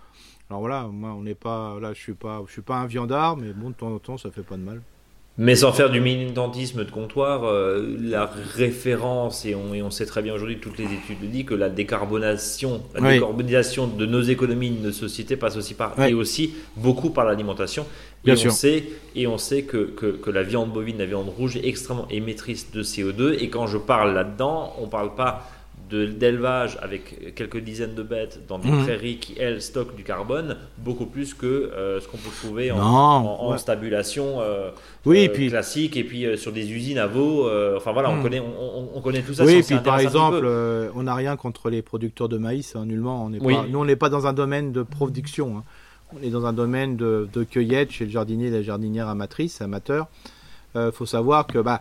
[0.49, 3.37] Alors voilà, moi on n'est pas, là, je suis pas, je suis pas un viandard,
[3.37, 4.81] mais bon de temps en temps ça fait pas de mal.
[5.39, 8.27] Mais sans faire du militantisme de comptoir, euh, la
[8.57, 11.55] référence, et on, et on sait très bien aujourd'hui, toutes les études le disent, que
[11.55, 13.15] la décarbonation, la Oui.
[13.15, 17.87] décarbonisation de nos économies, de nos sociétés passe aussi par, et aussi beaucoup par l'alimentation.
[18.25, 18.51] Bien et sûr.
[18.51, 18.85] On sait,
[19.17, 22.71] et on sait que, que, que la viande bovine, la viande rouge est extrêmement émettrice
[22.71, 23.37] de CO2.
[23.41, 25.49] Et quand je parle là-dedans, on parle pas
[25.91, 28.85] d'élevage avec quelques dizaines de bêtes dans des Mhm.
[28.85, 32.79] prairies qui, elles, stockent du carbone, beaucoup plus que euh, ce qu'on peut trouver en,
[32.79, 33.59] en- en ouais.
[33.59, 34.71] stabulation euh,
[35.05, 37.49] Oui, euh, puis classique et puis sur des usines à veau.
[37.77, 38.23] enfin voilà, on, Hmm.
[38.23, 39.45] connaît, on, on- on connaît tout ça.
[39.45, 40.47] oui, puis par exemple,
[40.95, 43.25] on n'a rien contre les producteurs de maïs, hein, nullement.
[43.25, 43.55] On Oui.
[43.55, 45.57] pas, nous on n'est pas dans un domaine de production.
[45.59, 45.65] hein.
[46.13, 49.61] On est dans un domaine de, de cueillette chez le jardinier et la jardinière amatrice,
[49.61, 50.09] amateur.
[50.77, 51.81] Il faut savoir que bah,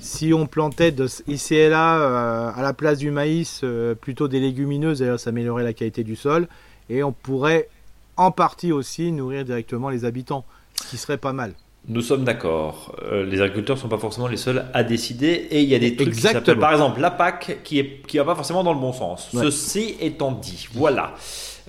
[0.00, 4.28] si on plantait de, ici et là, euh, à la place du maïs, euh, plutôt
[4.28, 6.48] des légumineuses, d'ailleurs, ça améliorerait la qualité du sol.
[6.90, 7.68] Et on pourrait
[8.16, 11.54] en partie aussi nourrir directement les habitants, ce qui serait pas mal.
[11.86, 12.96] Nous sommes d'accord.
[13.12, 15.78] Euh, les agriculteurs ne sont pas forcément les seuls à décider et il y a
[15.78, 16.40] des trucs qui Exactement.
[16.40, 19.30] s'appellent par exemple la PAC qui est qui va pas forcément dans le bon sens.
[19.34, 19.42] Ouais.
[19.42, 21.14] Ceci étant dit, voilà.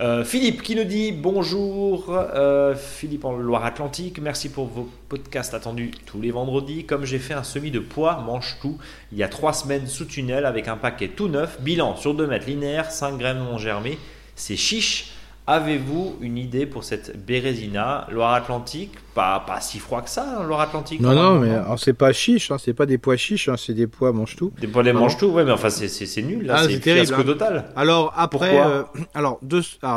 [0.02, 2.10] Euh, Philippe qui nous dit bonjour.
[2.10, 6.86] Euh, Philippe en Loire-Atlantique, merci pour vos podcasts attendus tous les vendredis.
[6.86, 8.78] Comme j'ai fait un semis de pois, mange tout,
[9.14, 12.28] il y a trois semaines sous tunnel avec un paquet tout neuf, bilan sur 2
[12.28, 13.98] mètres linéaires, 5 graines non germées,
[14.36, 15.14] c'est chiche.
[15.48, 18.08] Avez-vous une idée pour cette Bérésina?
[18.12, 18.94] Loire-Atlantique?
[19.14, 22.58] Pas, pas si froid que ça, hein, Loire-Atlantique Non, non, mais c'est pas chiche, hein,
[22.58, 24.52] c'est pas des pois chiches, hein, c'est des pois mange tout.
[24.60, 27.14] Des pois des Ah mange tout, ouais, mais enfin c'est- nul, là, Ah, c'est terrible,
[27.14, 27.24] hein.
[27.24, 27.66] total.
[27.76, 28.82] Alors après, euh,
[29.14, 29.40] alors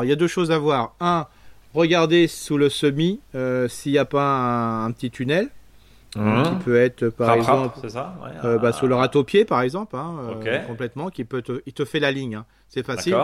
[0.02, 0.94] il y a deux choses à voir.
[1.00, 1.26] Un,
[1.72, 5.48] regardez sous le semis euh, s'il n'y a pas un, un petit tunnel
[6.12, 6.20] qui
[6.64, 9.62] peut être par Rap, exemple rap, ça ouais, euh, bah, ah, sous le râteau-pied par
[9.62, 12.34] exemple, hein, euh, complètement, qui peut te, il te fait la ligne.
[12.37, 12.44] hein.
[12.68, 13.14] C'est facile.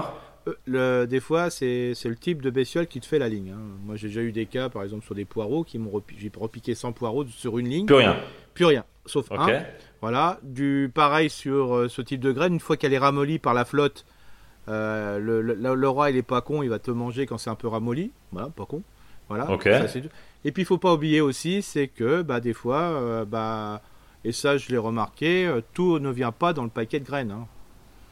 [0.46, 3.50] Euh, le, des fois, c'est c'est le type de bestiole qui te fait la ligne.
[3.50, 3.60] hein.
[3.86, 6.92] Moi, j'ai déjà eu des cas, par exemple, sur des poireaux, qui m'ont repiqué 100
[6.92, 7.86] poireaux sur une ligne.
[7.86, 8.16] Plus rien.
[8.52, 9.38] Plus rien, sauf Ok.
[9.40, 9.62] un.
[10.00, 13.54] Voilà, du pareil sur euh, ce type de graine, une fois qu'elle est ramollie par
[13.54, 14.04] la flotte,
[14.68, 17.50] euh, le, le, le roi il est pas con, il va te manger quand c'est
[17.50, 18.12] un peu ramolli.
[18.32, 18.82] Voilà, pas con.
[19.28, 19.50] Voilà.
[19.50, 19.62] Ok.
[19.64, 20.08] ça, c'est tout.
[20.44, 23.80] et puis il faut pas oublier aussi, c'est que bah, des fois, euh, bah,
[24.24, 27.30] et ça je l'ai remarqué, tout ne vient pas dans le paquet de graines.
[27.30, 27.46] hein.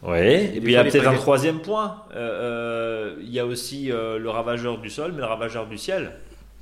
[0.03, 0.18] Oui.
[0.18, 2.03] Et puis il y a peut-être un troisième point.
[2.14, 5.78] Euh, euh, Il y a aussi euh, le ravageur du sol, mais le ravageur du
[5.78, 6.12] ciel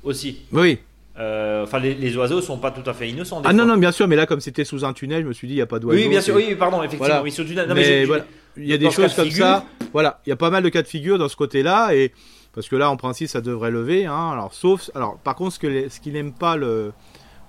[0.03, 0.41] aussi.
[0.51, 0.79] Oui.
[1.15, 3.41] Enfin, les, les oiseaux sont pas tout à fait innocents.
[3.41, 3.73] des Ah non, fois.
[3.73, 5.57] non, bien sûr, mais là comme c'était sous un tunnel, je me suis dit il
[5.57, 5.99] y a pas d'oiseaux.
[6.01, 7.05] Oui, bien sûr, oui, pardon, effectivement.
[7.07, 7.21] Voilà.
[7.23, 8.25] Oui, sur du- non, mais voilà,
[8.57, 9.65] il y a des choses comme figure- ça.
[9.93, 12.11] Voilà, il y a pas mal de cas de figure dans ce côté-là et
[12.53, 14.05] parce que là, en principe, ça devrait lever.
[14.05, 16.91] Hein, alors, sauf, alors, par contre, ce que les- ce qui n'aime pas le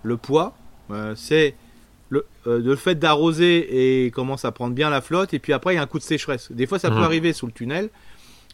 [0.03, 0.55] le poids,
[0.90, 1.55] euh, c'est
[2.12, 5.76] le, le fait d'arroser et commence à prendre bien la flotte, et puis après il
[5.76, 6.52] y a un coup de sécheresse.
[6.52, 7.02] Des fois ça peut Mhm.
[7.10, 7.88] arriver sous le tunnel,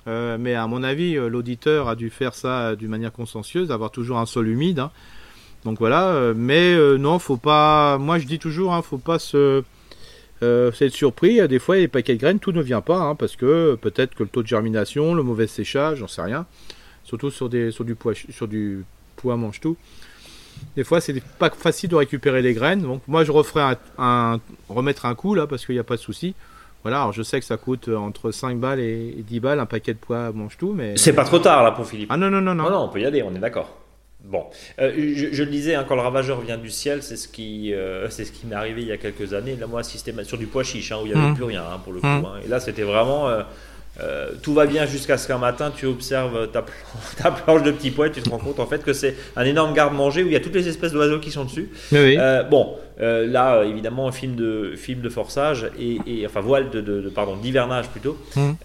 [0.07, 3.91] euh, mais à mon avis euh, l'auditeur a dû faire ça d'une manière consciencieuse, avoir
[3.91, 4.79] toujours un sol humide.
[4.79, 4.91] hein.
[5.65, 7.99] Donc voilà, euh, mais euh, non, faut pas.
[7.99, 9.65] Moi je dis toujours, hein, faut pas se
[10.45, 11.47] euh, c'est surpris.
[11.49, 14.23] Des fois, les paquets de graines, tout ne vient pas, hein, parce que peut-être que
[14.23, 16.47] le taux de germination, le mauvais séchage, j'en sais rien.
[17.03, 18.85] Surtout sur, des, sur du poids, sur du
[19.17, 19.77] poids mange tout.
[20.77, 22.83] Des fois, c'est pas facile de récupérer les graines.
[22.83, 25.97] Donc, moi, je referai un, un- remettre un coup là, parce qu'il n'y a pas
[25.97, 26.35] de souci.
[26.85, 29.59] Voilà, alors je sais que ça coûte euh, entre 5 balles et, et 10 balles
[29.59, 30.97] un paquet de poids mange tout, mais.
[30.97, 32.09] C'est pas trop tard là pour Philippe.
[32.13, 32.65] Ah non, non, non, non.
[32.65, 33.77] Non, non, on peut y aller, on est d'accord.
[34.25, 34.45] Bon,
[34.81, 37.73] Euh, je, je le disais, hein, quand le ravageur vient du ciel, c'est ce qui,
[37.75, 39.57] euh, c'est ce qui m'est arrivé il y a quelques années.
[39.57, 41.35] Là, moi, système sur du pois chiche, hein, où il n'y avait Mhm.
[41.35, 42.07] plus rien hein, pour le coup.
[42.07, 42.25] Mhm.
[42.25, 42.41] hein.
[42.45, 43.29] Et là, c'était vraiment.
[43.29, 43.43] euh,
[44.01, 46.75] euh, tout va bien jusqu'à ce qu'un matin tu observes ta, plan-
[47.23, 49.45] ta planche de petits pois et tu te rends compte en fait que c'est un
[49.45, 51.69] énorme garde-manger où il y a toutes les espèces d'oiseaux qui sont dessus.
[51.93, 52.17] Oui.
[52.19, 56.71] Euh, bon, euh, là évidemment un film de film de forçage et, et- enfin voile
[56.71, 58.17] de, de- de- pardon d'hivernage plutôt.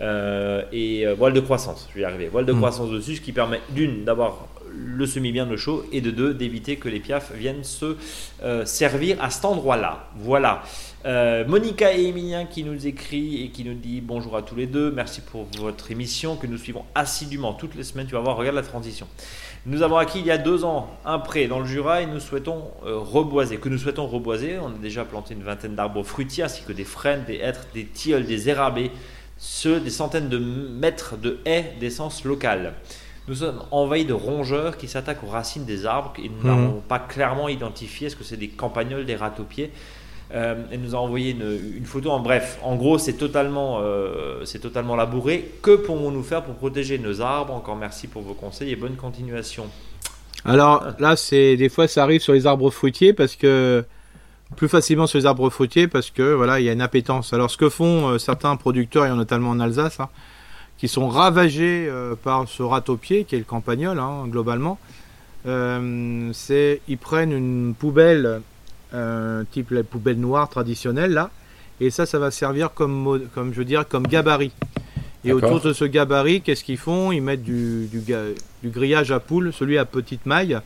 [0.01, 1.87] Euh, et voile de croissance.
[1.91, 2.27] Je vais y arriver.
[2.31, 2.59] Voile de Mhm.
[2.59, 6.33] croissance dessus, ce qui permet d'une d'avoir le semi bien de chaud et de deux
[6.33, 7.97] d'éviter que les piafs viennent se
[8.43, 10.07] euh, servir à cet endroit-là.
[10.17, 10.63] Voilà.
[11.05, 14.67] Euh, Monica et Emilien qui nous écrit et qui nous dit bonjour à tous les
[14.67, 18.07] deux, merci pour votre émission que nous suivons assidûment toutes les semaines.
[18.07, 19.07] Tu vas voir, regarde la transition.
[19.65, 22.19] Nous avons acquis il y a deux ans un pré dans le Jura et nous
[22.19, 23.57] souhaitons euh, reboiser.
[23.57, 26.83] Que nous souhaitons reboiser, on a déjà planté une vingtaine d'arbres fruitiers ainsi que des
[26.83, 28.91] frênes, des hêtres, des tilleuls, des érabés,
[29.37, 32.73] ceux des centaines de mètres de haies d'essence locale.
[33.27, 36.47] Nous sommes envahis de rongeurs qui s'attaquent aux racines des arbres et nous Mhm.
[36.47, 39.71] n'avons pas clairement identifié est-ce que c'est des campagnols, des râteaux-pieds.
[40.33, 42.09] Euh, elle nous a envoyé une, une photo.
[42.09, 45.51] En bref, en gros, c'est totalement, euh, c'est totalement labouré.
[45.61, 47.53] Que pouvons-nous faire pour protéger nos arbres?
[47.53, 49.67] Encore merci pour vos conseils et bonne continuation.
[50.43, 53.85] Alors là, c'est des fois ça arrive sur les arbres fruitiers parce que
[54.57, 57.31] plus facilement sur les arbres fruitiers parce que voilà, il y a une appétence.
[57.31, 60.09] Alors ce que font euh, certains producteurs, et notamment en Alsace, hein,
[60.83, 64.77] qui sont ravagés euh, par ce râteau-pied qui est le campagnol hein, globalement,
[65.45, 68.41] euh, c'est ils prennent une poubelle
[68.93, 71.29] euh, type la poubelle noire traditionnelle là,
[71.79, 74.51] et ça, ça va servir comme comme je veux dire comme gabarit.
[75.23, 77.13] Et autour de ce gabarit, qu'est-ce qu'ils font?
[77.13, 80.59] Ils mettent du, du, ga- du grillage à poule, celui à petite maille,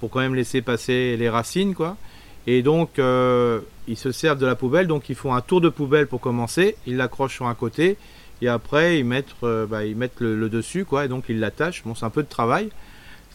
[0.00, 1.98] pour quand même laisser passer les racines, quoi.
[2.46, 5.68] Et donc, euh, ils se servent de la poubelle, donc ils font un tour de
[5.68, 7.98] poubelle pour commencer, ils l'accrochent sur un côté,
[8.42, 11.82] et après, ils mettent, euh, bah, ils mettent le, dessus, quoi, et donc ils l'attachent.
[11.84, 12.70] Bon, c'est un peu de travail,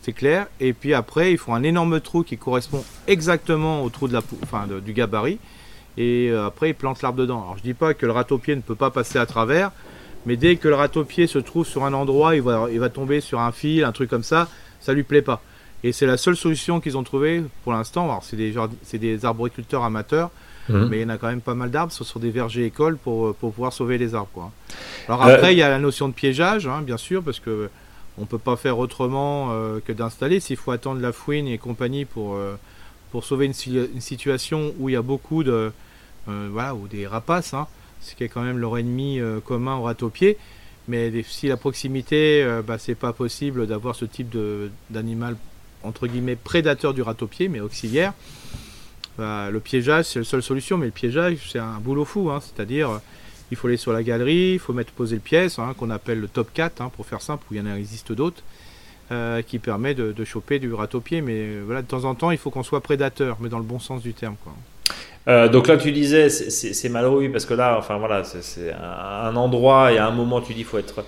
[0.02, 0.48] c'est clair.
[0.60, 4.22] Et puis après, ils font un énorme trou qui correspond exactement au trou de la
[4.44, 5.40] enfin, du gabarit,
[5.98, 7.42] et euh, après, ils plantent l'arbre dedans.
[7.44, 9.72] Alors, je dis pas que le râteau-pied ne peut pas passer à travers,
[10.26, 13.22] mais dès que le râteau-pied se trouve sur un endroit, il va, il va tomber
[13.22, 14.50] sur un fil, un truc comme ça,
[14.80, 15.42] ça lui plaît pas.
[15.84, 18.06] Et c'est la seule solution qu'ils ont trouvée pour l'instant.
[18.06, 20.32] Alors, c'est des, c'est des arboriculteurs amateurs,
[20.70, 20.88] Mhm.
[20.90, 22.98] mais il y en a quand même pas mal d'arbres, ce sont des vergers écoles
[22.98, 24.30] pour, pour pouvoir sauver les arbres.
[24.34, 24.52] Quoi.
[25.08, 27.70] Alors Euh, après, il y a la notion de piégeage, hein, bien sûr, parce que
[28.18, 30.40] on peut pas faire autrement euh, que d'installer.
[30.40, 32.56] S'il faut attendre la fouine et compagnie pour, euh,
[33.12, 35.72] pour sauver une, si- une situation où il y a beaucoup de,
[36.30, 37.68] euh, voilà, ou des rapaces, hein,
[38.02, 40.38] ce qui est quand même leur ennemi euh, commun au râteau-pied.
[40.88, 44.36] Mais si la proximité, euh, bah, c'est pas possible d'avoir ce type
[44.90, 45.36] d'animal
[45.84, 48.14] entre guillemets prédateur du râteau-pied, mais auxiliaire.
[49.18, 52.30] Bah, le piégeage, c'est la seule solution, mais le piégeage, c'est un boulot fou.
[52.32, 52.40] hein.
[52.42, 52.98] C'est-à-dire, euh,
[53.52, 56.20] il faut aller sur la galerie, il faut mettre poser le pièce, hein, qu'on appelle
[56.20, 58.44] le top 4, hein, pour faire simple, où il y en a, existe d'autres,
[59.12, 61.22] euh, qui permet de, choper du râteau-pied.
[61.22, 63.64] Mais euh, voilà, de temps en temps, il faut qu'on soit prédateur, mais dans le
[63.64, 64.36] bon sens du terme.
[65.28, 69.98] Donc là, tu disais, c'est- malheureux parce que là, enfin voilà, c'est- un endroit et
[69.98, 71.04] à un moment, tu dis, faut être,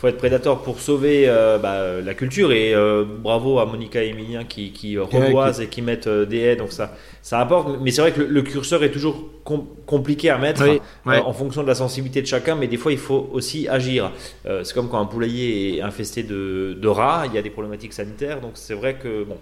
[0.00, 2.52] faut être prédateur pour sauver euh, bah, la culture.
[2.52, 6.38] Et euh, bravo à Monica et Emilien qui, qui reboisent et qui mettent euh, des
[6.38, 7.78] haies, donc ça, ça apporte.
[7.82, 11.10] Mais c'est vrai que le, le curseur est toujours com- compliqué à mettre Oui, euh,
[11.10, 11.18] ouais.
[11.20, 14.10] en fonction de la sensibilité de chacun, mais des fois, il faut aussi agir.
[14.44, 17.92] C'est comme quand un poulailler est infesté de, de rats, il y a des problématiques
[17.92, 19.36] sanitaires, donc c'est vrai que bon.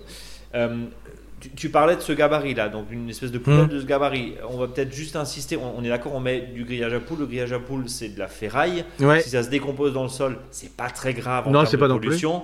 [1.41, 3.69] Tu, tu parlais de ce gabarit-là, donc une espèce de poubelle Mhm.
[3.69, 4.35] de ce gabarit.
[4.51, 7.21] On va peut-être juste insister, on, on est d'accord, on met du grillage à poule.
[7.21, 8.85] Le grillage à poule, c'est de la ferraille.
[9.01, 9.21] Ouais.
[9.21, 11.77] Si ça se décompose dans le sol, c'est pas très grave en Non, termes de
[11.77, 12.09] pas non plus.
[12.09, 12.43] pollution.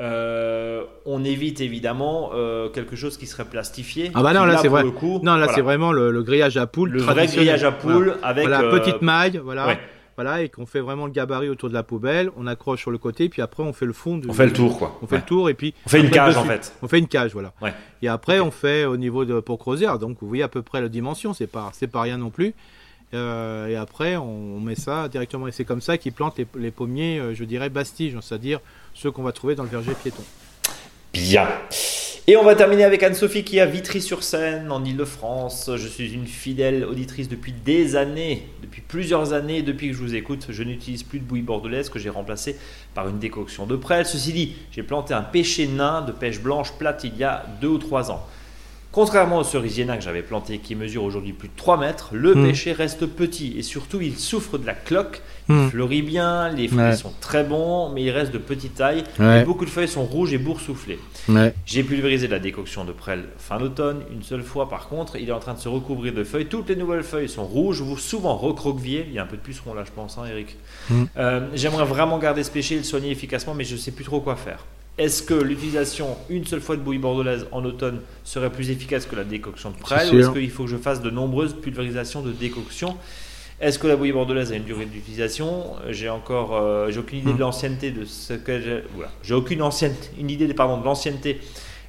[0.00, 4.10] Euh, on évite évidemment euh, quelque chose qui serait plastifié.
[4.14, 4.82] Ah bah non, là, c'est vrai.
[4.82, 5.52] le coup, Non, là, voilà.
[5.52, 6.90] c'est vraiment le, le grillage à poule.
[6.90, 8.26] le vrai grillage à poule Voilà.
[8.26, 9.66] avec Voilà, euh, petite maille, voilà.
[9.66, 9.78] ouais.
[10.16, 12.98] Voilà, et qu'on fait vraiment le gabarit autour de la poubelle, on accroche sur le
[12.98, 14.18] côté, puis après on fait le fond.
[14.18, 14.98] du- On fait le tour, quoi.
[15.02, 15.20] On fait Ouais.
[15.22, 15.72] le tour, et puis.
[15.86, 16.74] On fait une cage en fait.
[16.82, 17.52] On fait une cage, voilà.
[17.62, 17.72] Ouais.
[18.02, 19.86] Et après, on fait au niveau de pour creuser.
[20.00, 22.54] Donc, vous voyez à peu près la dimension, c'est pas, c'est pas rien non plus.
[23.14, 25.46] Euh, et après, on, on met ça directement.
[25.46, 28.60] Et c'est comme ça qu'ils plantent les, les pommiers, euh, je dirais, bastiges, c'est-à-dire
[28.94, 30.22] ceux qu'on va trouver dans le verger piéton.
[31.12, 31.46] Bien.
[32.26, 35.70] Et on va terminer avec Anne-Sophie qui a Vitry-sur-Seine, en Ile-de-France.
[35.76, 40.14] Je suis une fidèle auditrice depuis des années, depuis plusieurs années, depuis que je vous
[40.14, 40.46] écoute.
[40.48, 42.56] Je n'utilise plus de bouillie bordelaise que j'ai remplacée
[42.94, 44.06] par une décoction de prêle.
[44.06, 47.68] Ceci dit, j'ai planté un pêcher nain de pêche blanche plate il y a deux
[47.68, 48.26] ou trois ans.
[48.92, 52.44] Contrairement au cerisier que j'avais planté qui mesure aujourd'hui plus de 3 mètres, le Hmm.
[52.44, 55.22] pêcher reste petit et surtout il souffre de la cloque.
[55.48, 55.64] Hmm.
[55.64, 56.94] Il fleurit bien, les fruits Ouais.
[56.96, 59.02] sont très bons, mais il reste de petite taille.
[59.18, 59.40] Ouais.
[59.40, 60.98] Et beaucoup de feuilles sont rouges et boursouflées.
[61.28, 61.54] Ouais.
[61.66, 64.02] J'ai pulvérisé de la décoction de prêle fin d'automne.
[64.12, 66.46] Une seule fois, par contre, il est en train de se recouvrir de feuilles.
[66.46, 69.06] Toutes les nouvelles feuilles sont rouges, ou souvent recroquevillées.
[69.08, 70.56] Il y a un peu de puceron là, je pense, hein, Eric.
[70.90, 71.04] Mm.
[71.16, 74.04] Euh, J'aimerais vraiment garder ce péché et le soigner efficacement, mais je ne sais plus
[74.04, 74.64] trop quoi faire.
[74.98, 79.16] Est-ce que l'utilisation une seule fois de bouillie bordelaise en automne serait plus efficace que
[79.16, 82.20] la décoction de prêle C'est Ou est-ce qu'il faut que je fasse de nombreuses pulvérisations
[82.20, 82.96] de décoction
[83.60, 87.32] Est-ce que la bouillie bordelaise a une durée d'utilisation J'ai encore, euh, j'ai aucune idée
[87.32, 88.82] de l'ancienneté de ce que j'ai.
[88.94, 89.10] Voilà.
[89.22, 91.40] J'ai aucune ancienne, une idée, pardon, de l'ancienneté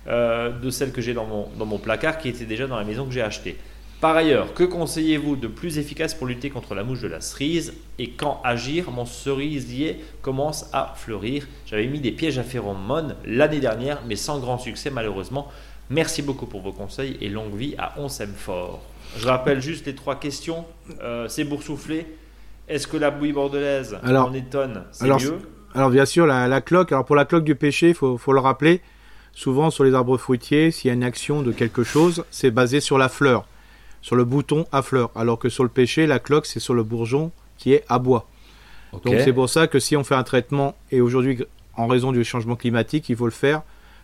[0.07, 2.85] euh, de celle que j'ai dans mon, dans mon placard qui était déjà dans la
[2.85, 3.57] maison que j'ai achetée.
[4.03, 7.73] Par ailleurs, que conseillez-vous de plus efficace pour lutter contre la mouche de la cerise
[7.97, 8.91] et quand agir?
[8.91, 11.47] Mon cerisier commence à fleurir.
[11.65, 15.47] J'avais mis des pièges à phéromones l'année dernière, mais sans grand succès malheureusement.
[15.89, 18.81] Merci beaucoup pour vos conseils et longue vie à On s'aime fort.
[19.17, 20.65] Je rappelle juste les trois questions.
[21.01, 22.05] Euh, c'est boursouflé.
[22.67, 25.37] Est-ce que la bouillie bordelaise Alors- en étonne, c'est alors, mieux?
[25.73, 26.91] Alors bien sûr, la, la cloque.
[26.91, 28.81] Alors pour la cloque du pêcher, il faut, faut le rappeler.
[29.31, 32.81] Souvent sur les arbres fruitiers, s'il y a une action de quelque chose, c'est basé
[32.81, 33.47] sur la fleur,
[34.03, 35.09] sur le bouton à fleur.
[35.15, 38.27] Alors que sur le pêcher, la cloque, c'est sur le bourgeon qui est à bois.
[39.03, 41.39] Donc c'est pour ça que si on fait un traitement, et aujourd'hui,
[41.75, 43.63] en raison du changement climatique, il faut le faire.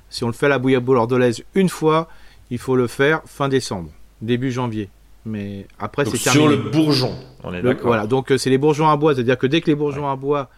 [0.10, 2.08] Si on le fait à la bouillie bordelaise une fois,
[2.50, 3.92] il faut le faire fin décembre,
[4.22, 4.90] début janvier.
[5.26, 6.56] Mais après, c'est sur terminé.
[6.56, 7.88] le bourgeon, on est d'accord.
[7.88, 10.16] Voilà, donc euh, c'est les bourgeons à bois, c'est-à-dire que dès que les bourgeons à
[10.16, 10.50] bois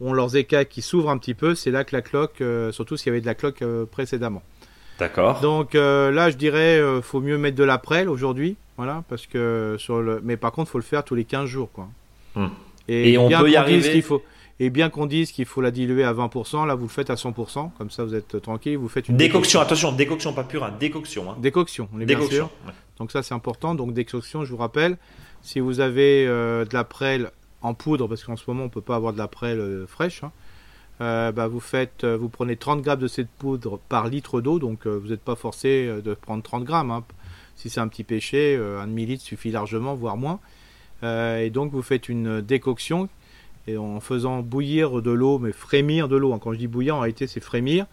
[0.00, 2.96] ont leurs écailles qui s'ouvrent un petit peu, c'est là que la cloque, euh, surtout
[2.96, 4.42] s'il y avait de la cloque euh, précédemment.
[4.98, 5.40] D'accord.
[5.40, 9.26] Donc euh, là, je dirais, euh, faut mieux mettre de la prêle aujourd'hui, voilà, parce
[9.26, 11.88] que sur le, mais par contre, faut le faire tous les 15 jours, quoi.
[12.34, 12.48] Hmm.
[12.88, 14.22] Et on bien peut y qu'on arriver dise qu'il faut,
[14.60, 17.14] et bien qu'on dise qu'il faut la diluer à 20%, là, vous le faites à
[17.14, 21.30] 100%, comme ça, vous êtes tranquille, vous faites une Décoction, attention, décoction, pas purin, décoction.
[21.30, 21.36] Hein.
[21.40, 22.46] Décoction, on est bien Décoction.
[22.46, 22.50] sûr.
[22.66, 22.72] ouais.
[22.98, 23.74] Donc ça c'est important.
[23.74, 24.96] Donc décoction, je vous rappelle,
[25.42, 27.30] si vous avez euh, de la prêle
[27.60, 30.22] en poudre, parce qu'en ce moment on peut pas avoir de la prêle euh, fraîche,
[30.24, 30.32] hein,
[31.00, 34.58] euh, bah, vous faites, euh, vous prenez 30 grammes de cette poudre par litre d'eau,
[34.58, 36.90] donc euh, vous n'êtes pas forcé de prendre 30 grammes.
[36.90, 37.04] hein.
[37.56, 40.40] Si c'est un petit péché, un demi litre suffit largement, voire moins.
[41.02, 43.08] Et donc vous faites une décoction
[43.66, 46.34] et en faisant bouillir de l'eau, mais frémir de l'eau.
[46.34, 46.38] hein.
[46.38, 47.86] Quand je dis bouillir, en réalité c'est frémir.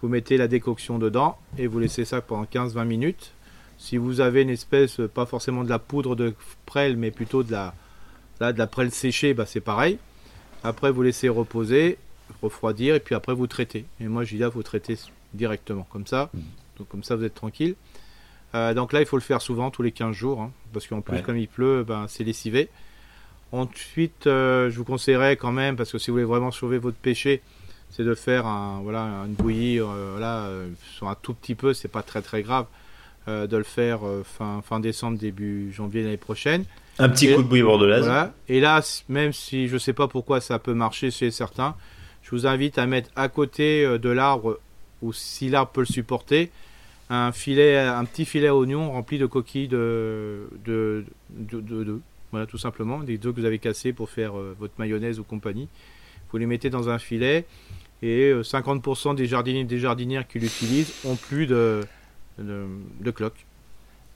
[0.00, 3.32] Vous mettez la décoction dedans et vous laissez ça pendant 15-20 minutes.
[3.76, 6.34] Si vous avez une espèce, pas forcément de la poudre de
[6.64, 7.74] prêle, mais plutôt de la,
[8.40, 9.98] là, de la prêle séchée, bah, c'est pareil.
[10.62, 11.98] Après, vous laissez reposer,
[12.42, 13.84] refroidir, et puis après, vous traitez.
[14.00, 14.96] Et moi, je dis là, vous traitez
[15.32, 16.30] directement, comme ça.
[16.78, 17.74] Donc, comme ça, vous êtes tranquille.
[18.54, 21.00] Euh, donc là, il faut le faire souvent, tous les 15 jours, hein, parce qu'en
[21.00, 21.22] plus, Ouais.
[21.22, 22.68] comme il pleut, ben, c'est lessivé.
[23.52, 26.96] Ensuite, euh, je vous conseillerais quand même, parce que si vous voulez vraiment sauver votre
[26.96, 27.40] péché,
[27.90, 31.72] c'est de faire un, voilà, une bouillie euh, voilà, euh, sur un tout petit peu,
[31.74, 32.66] c'est pas très très grave,
[33.26, 36.64] de le faire fin, fin décembre, début janvier l'année prochaine.
[36.98, 38.04] Un petit Et- coup de bouillie bordelaise.
[38.04, 38.34] Voilà.
[38.48, 41.74] Et là, même si je sais pas pourquoi ça peut marcher chez certains,
[42.24, 44.58] je vous invite à mettre à côté euh, de l'arbre,
[45.02, 46.50] ou si l'arbre peut le supporter,
[47.10, 52.00] un filet, un petit filet à oignon rempli de coquilles de de, de.
[52.32, 55.22] Voilà, tout simplement, des œufs que vous avez cassés pour faire euh, votre mayonnaise ou
[55.22, 55.68] compagnie.
[56.32, 57.44] Vous les mettez dans un filet
[58.02, 61.82] et euh, 50% des jardiniers et des jardinières qui l'utilisent ont plus de,
[62.40, 62.64] de,
[63.00, 63.46] de cloques.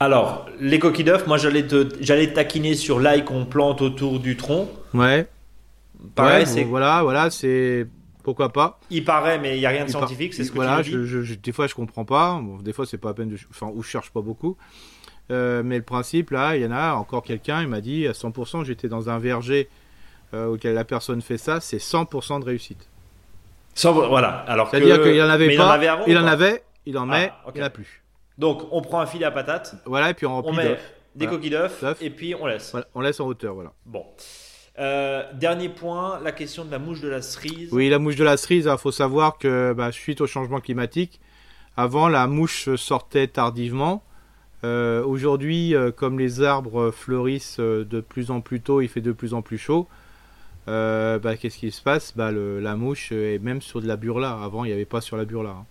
[0.01, 1.65] Alors, les coquilles d'œufs, moi j'allais
[2.01, 4.69] j'allais taquiner sur l'ail qu'on plante autour du tronc.
[4.93, 5.27] Ouais.
[6.15, 7.87] Pareil, Ouais, c'est, voilà, voilà, c'est
[8.29, 8.79] pourquoi pas.
[8.89, 10.91] il paraît, mais il n'y a rien de Il scientifique, c'est ce que voilà, tu
[10.91, 13.29] je, je- je- des fois je comprends pas, Bon, des fois c'est pas à peine
[13.29, 14.55] de, enfin ou je cherche pas beaucoup.
[15.31, 18.13] Euh, mais le principe là, il y en a encore quelqu'un, il m'a dit à
[18.13, 19.67] 100%, j'étais dans un verger
[20.33, 22.87] euh, auquel la personne fait ça, c'est 100% de réussite.
[23.75, 24.29] Sans- voilà.
[24.47, 26.63] Alors que, C'est-à-dire qu'il en avait mais pas, il en avait avant, il en avait,
[26.85, 28.03] il en Ah, met, il en a plus.
[28.37, 30.93] Donc, on prend un filet à patates, Voilà, et puis on on remplit met d'œufs.
[31.15, 31.37] des Voilà.
[31.37, 31.97] coquilles d'œufs, D'œufs.
[32.01, 32.71] et puis on laisse.
[32.71, 33.71] Voilà, on laisse en hauteur, voilà.
[33.85, 34.05] Bon.
[34.79, 37.69] Euh, dernier point, la question de la mouche de la cerise.
[37.73, 41.19] Oui, la mouche de la cerise, il faut savoir que bah, suite au changement climatique,
[41.75, 44.03] avant la mouche sortait tardivement.
[44.63, 49.11] Euh, Aujourd'hui, euh, comme les arbres fleurissent de plus en plus tôt, il fait de
[49.11, 49.87] plus en plus chaud.
[50.65, 52.13] bah, Qu'est-ce qui se passe?
[52.15, 54.39] Bah, La mouche est même sur de la burla.
[54.41, 55.49] Avant, il n'y avait pas sur la burla.
[55.49, 55.65] hein.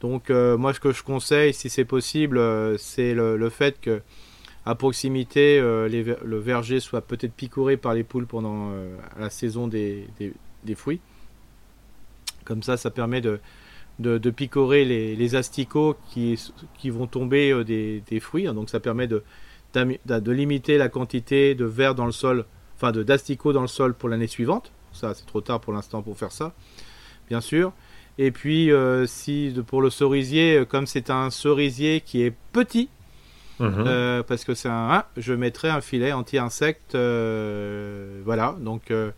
[0.00, 2.40] Donc, moi, ce que je conseille, si c'est possible,
[2.78, 4.02] c'est le fait que
[4.66, 9.68] à proximité, euh, le verger soit peut-être picoré par les poules pendant euh, la saison
[9.68, 10.08] des,
[10.74, 11.00] fruits.
[12.44, 13.38] Comme ça, ça permet de,
[14.30, 16.36] picorer les, asticots qui,
[16.90, 18.46] vont tomber des, fruits.
[18.46, 19.22] Donc ça permet de,
[20.26, 22.44] limiter la quantité de verre dans le sol,
[22.74, 24.72] enfin d'asticots dans le sol pour l'année suivante.
[24.92, 26.54] Ça, c'est trop tard pour l'instant pour faire ça,
[27.28, 27.72] bien sûr.
[28.18, 28.72] Et puis,
[29.06, 32.88] si pour le cerisier, comme c'est un cerisier qui est petit,
[33.58, 33.84] Mhm.
[33.86, 39.10] Euh, parce que c'est un, je mettrai un filet anti-insecte, euh, voilà, donc euh,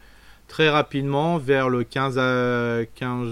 [0.46, 3.28] très rapidement vers le 15 à 15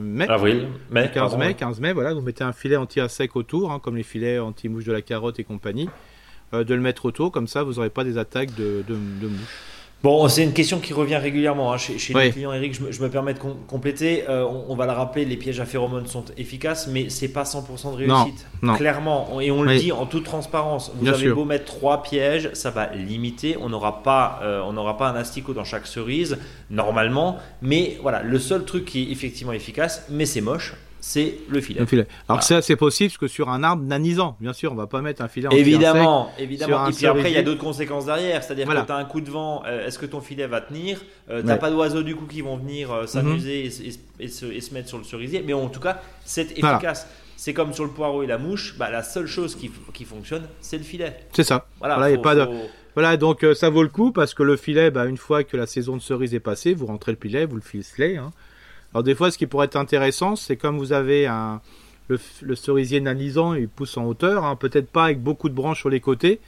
[0.00, 0.28] mai.
[0.28, 1.10] Avril, mai.
[1.12, 4.38] 15 mai, 15 mai, voilà, vous mettez un filet anti-insecte autour, hein, comme les filets
[4.38, 5.88] anti-mouche de la carotte et compagnie,
[6.52, 9.77] de le mettre autour, comme ça vous n'aurez pas des attaques de, de, de mouches.
[10.00, 12.78] Bon, c'est une question qui revient régulièrement hein, chez, chez les clients, Eric.
[12.90, 14.24] Je me, permets de compléter.
[14.28, 17.92] Euh, on, va le rappeler, les pièges à phéromones sont efficaces, mais c'est pas 100%
[17.92, 18.46] de réussite.
[18.76, 20.92] Clairement, et on le dit en toute transparence.
[20.94, 23.56] Vous avez beau mettre trois pièges, ça va limiter.
[23.60, 26.38] On n'aura pas, euh, on n'aura pas un asticot dans chaque cerise
[26.70, 27.38] normalement.
[27.60, 30.74] Mais voilà, le seul truc qui est effectivement efficace, mais c'est moche,
[31.08, 32.06] c'est le filet.
[32.28, 35.00] Alors ça, c'est possible parce que sur un arbre nanisant, bien sûr, on va pas
[35.00, 36.86] mettre un filet en Évidemment, évidemment.
[36.86, 38.44] Et puis après, il y a d'autres conséquences derrière.
[38.44, 41.00] C'est-à-dire que tu as un coup de vent, euh, est-ce que ton filet va tenir?
[41.30, 43.92] Euh, Tu n'as pas d'oiseaux du coup qui vont venir euh, s'amuser mhm.
[44.20, 45.42] et, se, mettre sur le cerisier.
[45.46, 47.08] Mais en tout cas, c'est efficace.
[47.38, 50.76] C'est comme sur le poireau et la mouche, bah, la seule chose qui, fonctionne, c'est
[50.76, 51.16] le filet.
[51.32, 51.68] C'est ça.
[51.78, 52.46] Voilà, pas de...
[52.94, 55.66] voilà donc ça vaut le coup parce que le filet, bah, une fois que la
[55.66, 58.16] saison de cerise est passée, vous rentrez le filet, vous le ficelez.
[58.18, 58.30] Hein.
[58.98, 61.60] Alors des fois, ce qui pourrait être intéressant, c'est comme vous avez un,
[62.08, 65.88] le, cerisier nanisant, il pousse en hauteur, hein, peut-être pas avec beaucoup de branches sur
[65.88, 66.40] les côtés.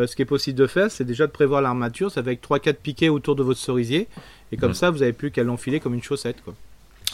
[0.00, 2.74] Euh, ce qui est possible de faire, c'est déjà de prévoir l'armature, ça avec 3-4
[2.74, 4.08] piquets autour de votre cerisier,
[4.50, 4.74] et comme mmh.
[4.74, 6.42] ça, vous n'avez plus qu'à l'enfiler comme une chaussette.
[6.42, 6.54] Quoi.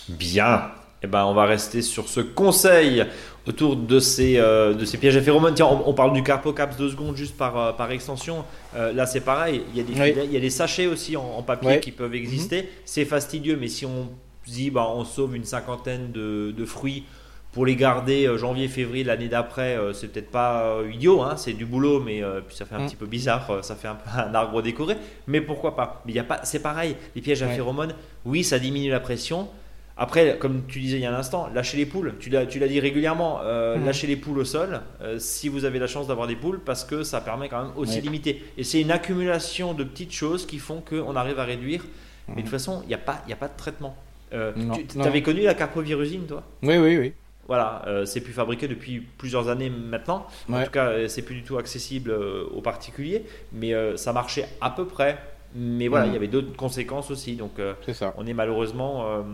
[0.08, 0.70] Bien.
[1.02, 3.04] Eh ben, on va rester sur ce conseil
[3.46, 5.52] autour de ces, euh, de ces pièges à phéromones.
[5.54, 8.42] Tiens, on, parle du Carpocaps deux secondes juste par, euh, par extension.
[8.74, 9.64] là, c'est pareil.
[9.74, 12.62] Il y, a des il y a des sachets aussi en, papier qui peuvent exister.
[12.62, 12.66] Mmh.
[12.86, 14.08] C'est fastidieux, mais si on
[14.50, 17.04] dit bah, on sauve une cinquantaine de, fruits
[17.52, 21.36] pour les garder euh, janvier, février l'année d'après, euh, c'est peut-être pas euh, idiot, hein,
[21.36, 22.86] c'est du boulot, mais puis ça fait un mm.
[22.86, 24.96] petit peu bizarre, ça fait un peu un arbre décoré,
[25.26, 26.02] mais pourquoi pas?
[26.04, 27.94] Mais il y a pas, c'est pareil, les pièges à phéromones,
[28.24, 29.48] oui, ça diminue la pression.
[30.00, 32.14] Après, comme tu disais il y a un instant, lâchez les poules.
[32.20, 33.84] Tu l'as, tu l'as dit régulièrement, mm.
[33.84, 34.80] lâchez les poules au sol
[35.18, 37.98] si vous avez la chance d'avoir des poules parce que ça permet quand même aussi
[37.98, 38.44] de limiter.
[38.56, 41.82] Et c'est une accumulation de petites choses qui font qu'on arrive à réduire.
[42.28, 42.50] Mais de toute mm.
[42.52, 43.96] façon, il n'y a, pas, a pas de traitement.
[44.32, 44.52] Euh,
[44.88, 46.42] tu avais connu la carpovirusine, toi?
[46.62, 47.12] Oui, oui, oui.
[47.46, 50.26] Voilà, euh, c'est plus fabriqué depuis plusieurs années maintenant.
[50.52, 54.70] En tout cas, euh, c'est plus du tout accessible aux particuliers, mais ça marchait à
[54.70, 55.18] peu près.
[55.54, 57.36] Mais voilà, il y avait d'autres conséquences aussi.
[57.36, 57.52] Donc,
[57.94, 58.12] ça.
[58.18, 59.24] on est malheureusement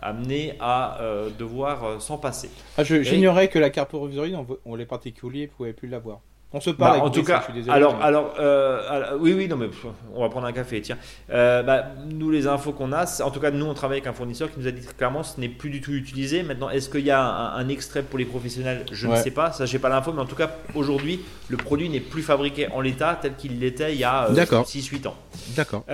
[0.00, 0.98] amené à
[1.38, 2.50] devoir s'en passer.
[2.76, 6.20] Ah, J'ignorais que la carpovirine, on, les particuliers ne pouvaient plus l'avoir.
[6.54, 7.00] On se parle.
[7.00, 9.66] Bah, en tout cas, alors, alors, euh, oui, oui, non, mais
[10.14, 10.80] on va prendre un café.
[10.80, 10.96] Tiens,
[11.30, 14.12] euh, bah, nous les infos qu'on a, en tout cas, nous on travaille avec un
[14.12, 16.44] fournisseur qui nous a dit clairement ce n'est plus du tout utilisé.
[16.44, 18.86] Maintenant, est-ce qu'il y a un, extrait pour les professionnels?
[18.92, 19.50] Je ne sais pas.
[19.50, 22.80] Ça, j'ai pas l'info, mais en tout cas, aujourd'hui, le produit n'est plus fabriqué en
[22.80, 25.16] l'état tel qu'il l'était il y a 6-8 euh, ans.
[25.56, 25.84] D'accord.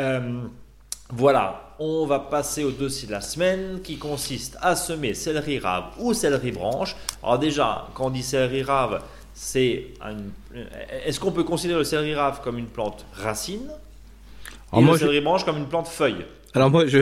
[1.13, 5.87] Voilà, on va passer au dossier de la semaine qui consiste à semer céleri rave
[5.99, 6.95] ou céleri branche.
[7.21, 9.01] Alors déjà, quand on dit céleri rave,
[9.43, 9.87] c'est
[11.07, 13.71] est-ce qu'on peut considérer le céleri rave comme une plante racine
[14.77, 16.99] et le céleri branche comme une plante feuille alors moi, je,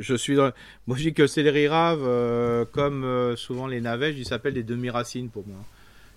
[0.00, 0.50] je, suis dans...
[0.88, 4.52] Moi, je dis que le céleri rave, euh, comme euh, souvent les navets, il s'appelle
[4.52, 5.58] des demi-racines pour moi.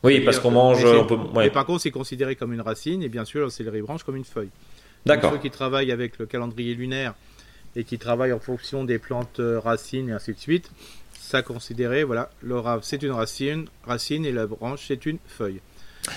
[0.01, 0.83] Oui, parce qu'on mange...
[1.35, 4.15] Mais par contre, c'est considéré comme une racine, et bien sûr, le céleri branche comme
[4.15, 4.49] une feuille.
[5.05, 5.33] D'accord.
[5.33, 7.13] Ceux qui travaillent avec le calendrier lunaire
[7.75, 10.71] et qui travaillent en fonction des plantes euh, racines et ainsi de suite,
[11.33, 15.61] ça considéré, voilà, rave c'est une racine, racine et la branche c'est une feuille.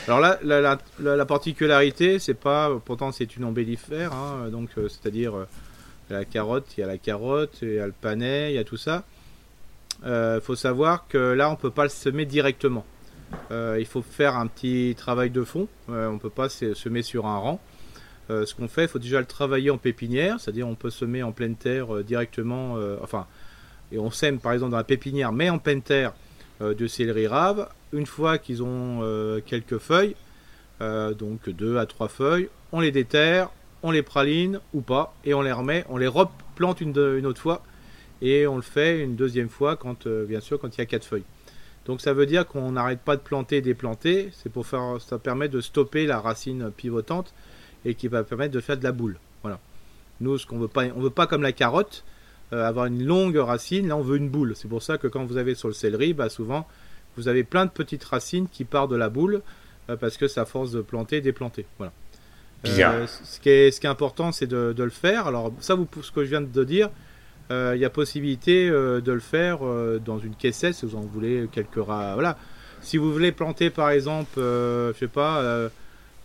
[0.07, 5.35] Alors là, la, la, particularité, c'est pas, pourtant c'est une ombellifère, hein, donc euh, c'est-à-dire
[5.35, 5.49] euh,
[6.11, 8.65] la carotte, il y a la carotte, il y a le panais, il y a
[8.65, 9.05] tout ça.
[10.03, 12.85] Il euh, faut savoir que là, on peut pas le semer directement.
[13.51, 15.67] il faut faire un petit travail de fond.
[15.89, 17.61] on peut pas semer sur un rang.
[18.29, 21.33] ce qu'on fait, il faut déjà le travailler en pépinière, c'est-à-dire on peut semer en
[21.33, 23.27] pleine terre directement, enfin
[23.93, 26.13] et on sème par exemple dans la pépinière, mais en pleine terre,
[26.63, 30.17] euh, de céleri rave, une fois qu'ils ont euh, quelques feuilles,
[30.81, 33.51] euh, donc deux à trois feuilles, on les déterre,
[33.83, 37.41] on les praline ou pas, et on les remet, on les replante une, une autre
[37.41, 37.63] fois,
[38.23, 41.05] et on le fait une deuxième fois quand, bien sûr, quand il y a quatre
[41.05, 41.25] feuilles.
[41.85, 45.19] Donc ça veut dire qu'on n'arrête pas de planter et déplanter, c'est pour faire, ça
[45.19, 47.35] permet de stopper la racine pivotante
[47.85, 49.19] et qui va permettre de faire de la boule.
[49.43, 49.61] Voilà.
[50.21, 52.03] Nous, ce qu'on veut pas, on veut pas comme la carotte,
[52.53, 53.89] avoir une longue racine.
[53.89, 54.55] Là, on veut une boule.
[54.55, 56.67] C'est pour ça que quand vous avez sur le céleri, bah, souvent,
[57.17, 59.43] vous avez plein de petites racines qui partent de la boule
[59.91, 61.67] euh, parce que ça force de planter et déplanter.
[61.79, 61.93] Voilà.
[62.67, 65.27] Euh, ce, qui est, ce qui est important, c'est de, le faire.
[65.27, 66.91] Alors, ça, vous, ce que je viens de dire,
[67.51, 70.97] euh, il y a possibilité euh, de le faire euh, dans une caissette si vous
[70.97, 72.37] en voulez quelques ra- voilà
[72.81, 75.69] si vous voulez planter par exemple euh, je sais pas euh,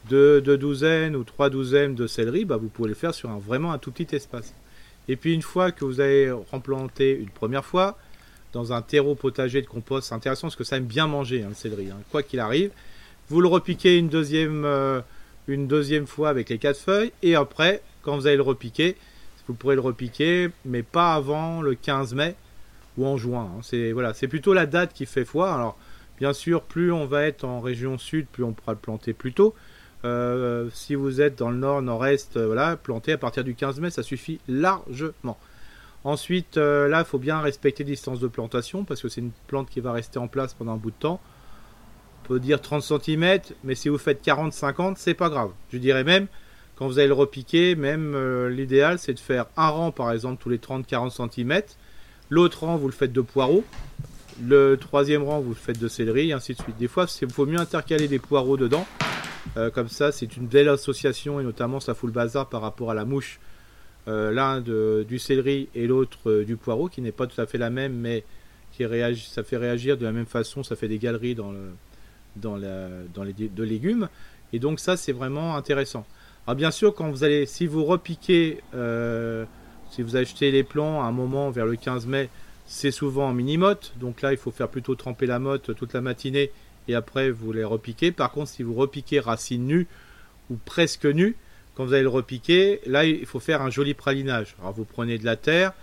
[0.10, 3.38] deux, deux douzaines ou trois douzaines de céleri bah, vous pouvez le faire sur un,
[3.38, 4.56] vraiment un tout petit espace
[5.12, 7.98] et puis une fois que vous avez remplanté une première fois
[8.54, 11.50] dans un terreau potager de compost c'est intéressant parce que ça aime bien manger hein,
[11.50, 12.72] le céleri hein, quoi qu'il arrive
[13.30, 15.02] vous le repiquez une deuxième euh,
[15.48, 18.96] une deuxième fois avec les quatre feuilles et après quand vous allez le repiquer
[19.52, 22.36] vous pourrez le repiquer, mais pas avant le 15 mai
[22.98, 23.52] ou en juin.
[23.54, 23.60] hein.
[23.64, 25.54] C'est voilà, c'est plutôt la date qui fait foi.
[25.54, 25.78] Alors,
[26.20, 29.34] bien sûr, plus on va être en région sud, plus on pourra le planter plus
[29.34, 29.54] tôt.
[30.04, 34.04] Euh, si vous êtes dans le nord, nord-est, euh, à partir du 15 mai, ça
[34.04, 35.38] suffit largement.
[36.04, 39.32] Ensuite, euh, là, il faut bien respecter les distances de plantation parce que c'est une
[39.48, 41.22] plante qui va rester en place pendant un bout de temps.
[42.24, 45.52] On peut dire 30 cm, mais si vous faites 40-50, c'est pas grave.
[45.72, 46.28] Je dirais même,
[46.76, 50.42] quand vous allez le repiquer, même euh, l'idéal c'est de faire un rang par exemple
[50.42, 51.62] tous les 30-40 cm.
[52.30, 53.64] L'autre rang vous le faites de poireaux.
[54.44, 56.78] Le troisième rang vous le faites de céleri et ainsi de suite.
[56.80, 58.88] Des fois il faut mieux intercaler des poireaux dedans.
[59.58, 62.92] Euh, comme ça c'est une belle association et notamment ça fout le bazar par rapport
[62.92, 63.40] à la mouche.
[64.08, 67.58] Euh, L'un du céleri et l'autre euh, du poireau qui n'est pas tout à fait
[67.58, 68.24] la même mais
[68.72, 71.52] qui réagit, ça fait réagir de la même façon, ça fait des galeries dans,
[72.56, 74.08] les de légumes.
[74.54, 76.06] Et donc ça c'est vraiment intéressant.
[76.48, 78.62] Alors bien sûr, quand vous allez, si vous repiquez,
[79.92, 82.30] si vous achetez les plants à un moment vers le 15 mai,
[82.66, 83.92] c'est souvent en mini-motte.
[84.00, 86.52] Donc là, il faut faire plutôt tremper la motte toute la matinée
[86.96, 88.12] après vous les repiquez.
[88.12, 89.88] Par contre, si vous repiquez racines nues
[90.50, 91.36] ou presque nues,
[91.76, 94.56] quand vous allez le repiquer, là, il faut faire un joli pralinage.
[94.60, 95.74] Alors vous prenez de la terre,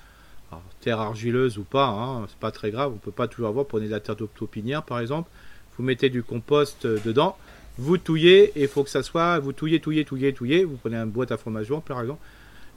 [0.80, 3.66] terre argileuse ou pas, hein, c'est pas très grave, on peut pas toujours avoir.
[3.66, 5.30] Prenez de la terre d'octopinière par exemple.
[5.76, 7.36] Vous mettez du compost euh, dedans
[7.78, 10.96] vous touillez et il faut que ça soit vous touillez touillez touillez touillez vous prenez
[10.96, 12.20] une boîte à fromage blanc par exemple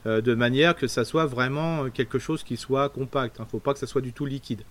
[0.05, 3.47] euh, de manière que ça soit vraiment euh, quelque chose qui soit compact il ne
[3.47, 4.61] faut pas que ça soit du tout liquide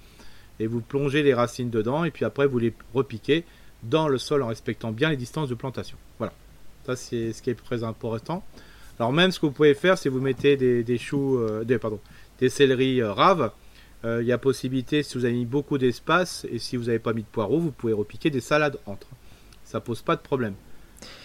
[0.61, 3.45] et vous plongez les racines dedans et puis après vous les repiquez
[3.83, 5.97] dans le sol en respectant bien les distances de plantation.
[6.19, 6.33] Voilà.
[6.87, 8.45] Ça c'est ce qui est très important.
[8.99, 11.79] Alors même ce que vous pouvez faire si vous mettez des, des choux euh, des
[11.79, 11.99] pardon
[12.39, 13.51] des céleris euh, raves
[14.05, 16.99] euh, il y a possibilité si vous avez mis beaucoup d'espace et si vous n'avez
[16.99, 19.09] pas mis de poireaux vous pouvez repiquer des salades entre.
[19.65, 20.55] Ça pose pas de problème.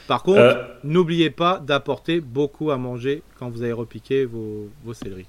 [0.08, 4.94] Par contre, Euh, n'oubliez pas d'apporter beaucoup à manger quand vous allez repiquer vos, vos
[4.94, 5.26] céleris.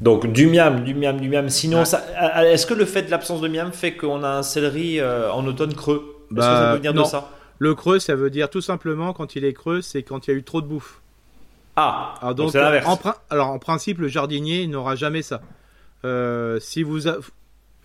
[0.00, 1.48] Donc du miam, du miam, du miam.
[1.48, 5.30] Sinon, est-ce que le fait de l'absence de miam fait qu'on a un céleri euh,
[5.32, 6.16] en automne creux?
[6.30, 7.02] Est-ce que ça Bah, non.
[7.02, 7.30] de ça?
[7.58, 10.34] Le creux, ça veut dire tout simplement quand il est creux, c'est quand il y
[10.34, 11.00] a eu trop de bouffe.
[11.76, 12.86] Ah, Alors donc donc, c'est l'inverse.
[12.88, 15.42] en, alors en principe, le jardinier n'aura jamais ça.
[16.06, 17.18] Euh, si vous a-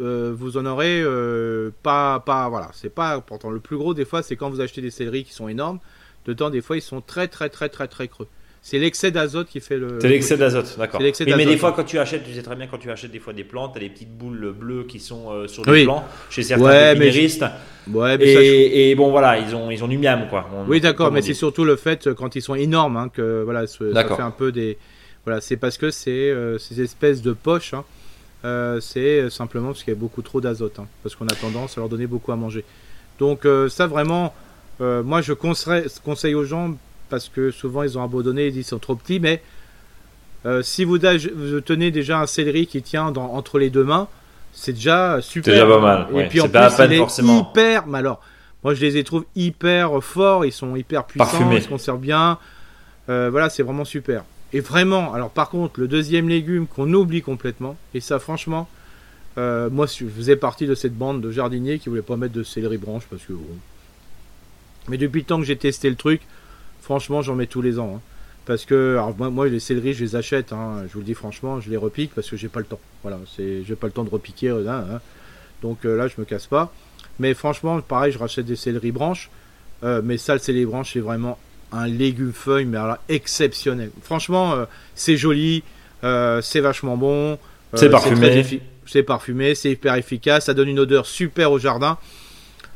[0.02, 1.04] euh, vous en aurez
[1.84, 4.82] pas pas voilà, c'est pas pourtant le plus gros des fois, c'est quand vous achetez
[4.82, 5.80] des céleris qui sont énormes.
[6.26, 8.28] Dedans, des fois, ils sont très très très très très creux.
[8.68, 10.00] C'est l'excès d'azote qui fait le.
[10.02, 11.00] C'est l'excès d'azote, d'accord.
[11.00, 13.20] Oui, mais des fois, quand tu achètes, tu sais très bien, quand tu achètes des
[13.20, 15.84] fois des plantes, t'as des petites boules bleues qui sont euh, sur les Oui.
[15.84, 17.12] plants chez certains Ouais, mais.
[17.94, 20.50] Ouais, mais ça, je- Et, bon, voilà, ils ont, ils ont du miam, quoi.
[20.52, 23.68] On- Oui, d'accord, mais c'est surtout le fait quand ils sont énormes hein, que voilà,
[23.68, 24.80] ce- ça fait un peu des.
[25.26, 27.76] Voilà, c'est parce que c'est euh, ces espèces de poches.
[27.76, 27.84] hein,
[28.46, 31.78] euh, c'est simplement parce qu'il y a beaucoup trop d'azote, hein, parce qu'on a tendance
[31.78, 32.66] à leur donner beaucoup à manger.
[33.20, 34.34] Donc ça vraiment,
[34.80, 36.76] moi je conseille, conseille aux gens
[37.10, 39.42] parce que souvent ils ont abandonné, ils disent sont trop petits, mais
[40.46, 44.08] euh, si vous, tenez déjà un céleri qui tient dans- entre les deux mains,
[44.54, 45.54] c'est déjà super.
[45.54, 46.28] déjà pas mal, Et ouais.
[46.28, 47.50] puis en C'est plus, il est forcément.
[47.52, 47.88] hyper.
[47.88, 48.22] Mais alors,
[48.64, 51.58] moi je les ai trouve hyper forts, ils sont hyper puissants, Parfumés.
[51.58, 52.38] ils se conservent bien.
[53.10, 54.24] Euh, voilà, c'est vraiment super.
[54.54, 58.70] Et vraiment, alors par contre, le deuxième légume qu'on oublie complètement, et ça franchement,
[59.38, 62.44] euh, moi je faisais partie de cette bande de jardiniers qui voulaient pas mettre de
[62.44, 63.34] céleri branche parce que.
[63.34, 63.42] bon.
[64.88, 66.22] Mais depuis le temps que j'ai testé le truc,
[66.86, 67.96] franchement, j'en mets tous les ans.
[67.98, 68.02] hein.
[68.46, 71.16] Parce que, alors, moi, moi, les céleris, je les achète, hein, je vous le dis
[71.16, 72.80] franchement, je les repique parce que j'ai pas le temps.
[73.02, 75.02] Voilà, c'est, j'ai pas le temps de repiquer, hein,
[75.64, 76.72] donc euh, là, je me casse pas.
[77.18, 79.32] Mais franchement, pareil, je rachète des céleris branches,
[79.84, 81.40] euh, mais ça, le céleri branche, c'est vraiment
[81.72, 83.90] un légume feuille, mais alors exceptionnel.
[84.04, 85.64] Franchement, euh, c'est joli,
[86.04, 87.40] c'est vachement bon.
[87.74, 88.62] C'est parfumé.
[88.86, 91.98] C'est parfumé, c'est hyper efficace, ça donne une odeur super au jardin.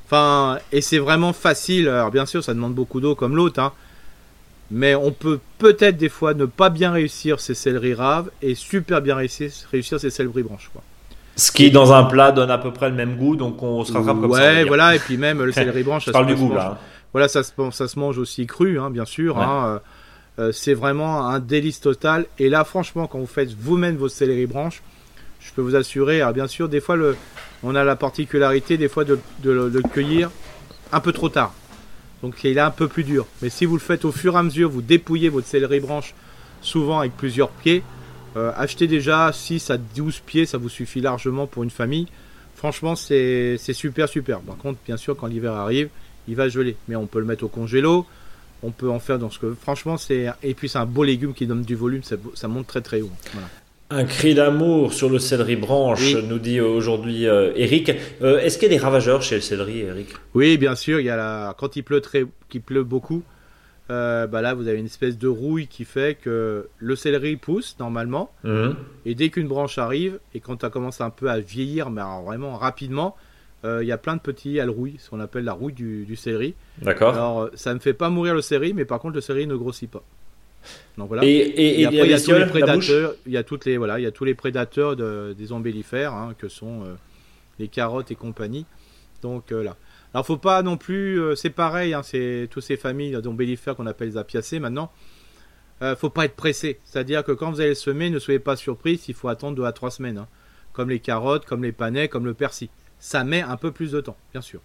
[0.06, 1.88] Enfin, et c'est vraiment facile.
[1.88, 3.72] Alors bien sûr, ça demande beaucoup d'eau comme l'autre, hein.
[4.72, 9.02] Mais on peut peut-être des fois ne pas bien réussir ses céleris raves et super
[9.02, 10.70] bien réussir, réussir ses céleris branches.
[10.72, 10.84] Quoi.
[11.36, 13.94] Ce qui, dans un plat, donne à peu près le même goût, donc on se
[13.94, 14.38] rattrape comme ça.
[14.40, 14.96] on va ouais, voilà.
[14.96, 16.72] Et puis même le céleri branche, ça parle se du goût, mange- là.
[16.74, 16.78] hein.
[17.14, 19.38] Voilà, ça se, ça se mange aussi cru, hein, bien sûr.
[19.38, 19.44] Ouais.
[19.44, 19.80] hein, euh,
[20.50, 22.26] euh, c'est vraiment un délice total.
[22.38, 24.84] Et là, franchement, quand vous faites vous-même vos céleri branches,
[25.40, 27.16] je peux vous assurer, alors bien sûr, des fois, le,
[27.64, 30.30] on a la particularité des fois de, de de le cueillir
[30.92, 31.54] un peu trop tard.
[32.22, 33.26] Donc il est un peu plus dur.
[33.42, 36.14] Mais si vous le faites au fur et à mesure, vous dépouillez votre céleri branche
[36.62, 37.84] souvent avec plusieurs pieds,
[38.38, 42.06] Euh, achetez déjà 6 à 12 pieds, ça vous suffit largement pour une famille.
[42.56, 44.40] Franchement, c'est super, super.
[44.42, 45.90] Par contre, bien sûr, quand l'hiver arrive,
[46.28, 46.76] il va geler.
[46.88, 48.06] Mais on peut le mettre au congélo.
[48.62, 49.56] On peut en faire dans ce que.
[49.60, 50.28] Franchement, c'est.
[50.44, 52.02] Et puis, c'est un beau légume qui donne du volume.
[52.04, 53.10] Ça, monte très, très haut.
[53.92, 56.24] Un cri d'amour sur le céleri branche, Oui.
[56.28, 57.92] nous dit aujourd'hui euh, Eric.
[58.22, 60.10] Euh, Est-ce qu'il y a des ravageurs chez le céleri, Eric?
[60.36, 61.00] Oui, bien sûr.
[61.00, 61.56] Il y a la...
[61.58, 62.26] Quand il pleut, très...
[62.50, 63.24] qu'il pleut beaucoup,
[63.90, 67.78] euh, bah là, vous avez une espèce de rouille qui fait que le céleri pousse
[67.80, 68.32] normalement.
[68.44, 68.76] Mhm.
[69.06, 72.58] Et dès qu'une branche arrive, et quand ça commence un peu à vieillir, mais vraiment
[72.58, 73.16] rapidement,
[73.66, 76.16] euh, il y a plein de petits rouille, ce qu'on appelle la rouille du, du
[76.16, 76.54] céleri.
[76.82, 77.14] D'accord.
[77.16, 79.56] Alors, euh, ça ne fait pas mourir le céleri, mais par contre, le céleri ne
[79.56, 80.04] grossit pas.
[81.00, 81.24] Donc voilà.
[81.26, 83.66] Et, et, Et et après, il y a tous les prédateurs, il y a toutes
[83.66, 86.94] les voilà, il y a tous les prédateurs de- des embellifères hein, que sont euh,
[87.58, 88.66] les carottes et compagnie.
[89.24, 89.76] Donc euh, là.
[90.14, 93.86] Alors faut pas non plus, euh, c'est pareil, hein, c'est toutes ces familles d'embellifères qu'on
[93.88, 94.92] appelle les apiacées maintenant.
[95.82, 98.56] Euh, faut pas être pressé, c'est-à-dire que quand vous allez le semer, ne soyez pas
[98.58, 100.28] surpris s'il faut attendre deux à trois semaines, hein.
[100.74, 102.68] comme les carottes, comme les panais, comme le persil.
[103.00, 104.60] Ça met un peu plus de temps, bien sûr.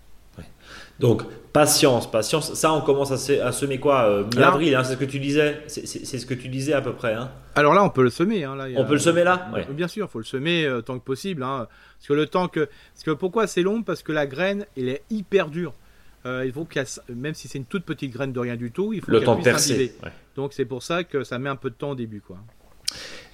[1.00, 1.22] Donc,
[1.52, 2.54] patience, patience.
[2.54, 5.18] Ça, on commence à, se- à semer quoi euh, Mi-avril, hein, c'est ce que tu
[5.18, 5.60] disais.
[5.66, 7.14] C'est c'est- c'est ce que tu disais à peu près.
[7.14, 7.30] Hein.
[7.56, 8.44] Alors là, on peut le semer.
[8.44, 9.48] hein, là, il y a- On peut le semer là?
[9.52, 9.66] Ouais.
[9.70, 11.40] Bien sûr, il faut le semer euh, tant que possible.
[11.42, 11.68] Parce
[12.06, 12.60] que le temps que.
[12.94, 13.82] Parce que pourquoi c'est long?
[13.82, 15.74] Parce que la graine, elle est hyper dure.
[16.26, 18.92] Euh, il faut qu'elle même si c'est une toute petite graine de rien du tout,
[18.92, 19.94] il faut Le qu'elle temps de puisse percer.
[20.02, 20.10] ouais.
[20.36, 22.38] Donc c'est pour ça que ça met un peu de temps au début, quoi.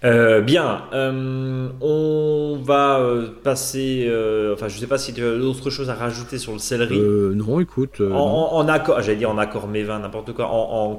[0.02, 4.06] Euh, bien, euh, on va euh, passer.
[4.08, 6.98] euh, enfin, je sais pas si tu as d'autres choses à rajouter sur le céleri.
[6.98, 8.00] Euh, non, écoute.
[8.00, 8.16] en, non.
[8.16, 10.46] en- en accord, j'allais dire en accord mévin, n'importe quoi.
[10.50, 10.94] En,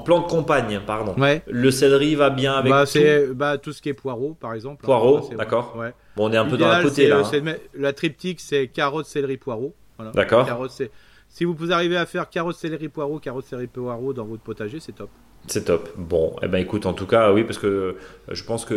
[0.00, 1.14] plan de campagne, pardon.
[1.18, 1.42] Ouais.
[1.46, 2.92] Le céleri va bien avec Bah, tout.
[2.92, 4.82] c'est bah, tout ce qui est poireau, par exemple.
[4.82, 5.74] Poireau, d'accord.
[5.78, 5.92] Ouais.
[6.16, 7.20] Bon, on est un peu dans la c'est, là.
[7.22, 7.54] hein.
[7.74, 9.74] La triptyque, c'est carotte, céleri, poireau.
[9.98, 10.12] Voilà.
[10.12, 10.46] D'accord.
[10.46, 10.90] Carotte, c'est-
[11.36, 14.80] Si vous pouvez arriver à faire carotte, céleri, poireau, carotte, céleri, poireau dans votre potager,
[14.80, 15.10] c'est top.
[15.46, 15.90] C'est top.
[15.98, 17.92] Bon, eh ben écoute, en tout cas, oui, parce que euh,
[18.32, 18.74] je pense que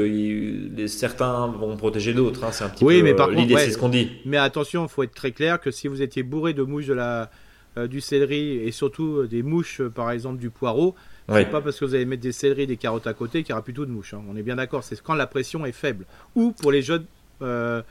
[0.88, 2.44] certains vont protéger d'autres.
[2.44, 3.06] hein, c'est un petit Oui, peu.
[3.06, 3.62] mais par euh, contre, l'idée, ouais.
[3.64, 4.12] c'est ce qu'on dit.
[4.26, 6.94] Mais attention, il faut être très clair que si vous étiez bourré de mouches de
[6.96, 7.32] la,
[7.78, 10.96] euh, du céleri et surtout des mouches, par exemple, du poireau,
[11.30, 11.36] Oui.
[11.38, 13.52] c'est pas parce que vous allez mettre des céleris et des carottes à côté qu'il
[13.52, 14.14] y aura plutôt de mouches.
[14.16, 14.22] hein.
[14.30, 16.06] On est bien d'accord, c'est quand la pression est faible.
[16.36, 17.06] Ou pour les jeunes,
[17.42, 17.82] euh,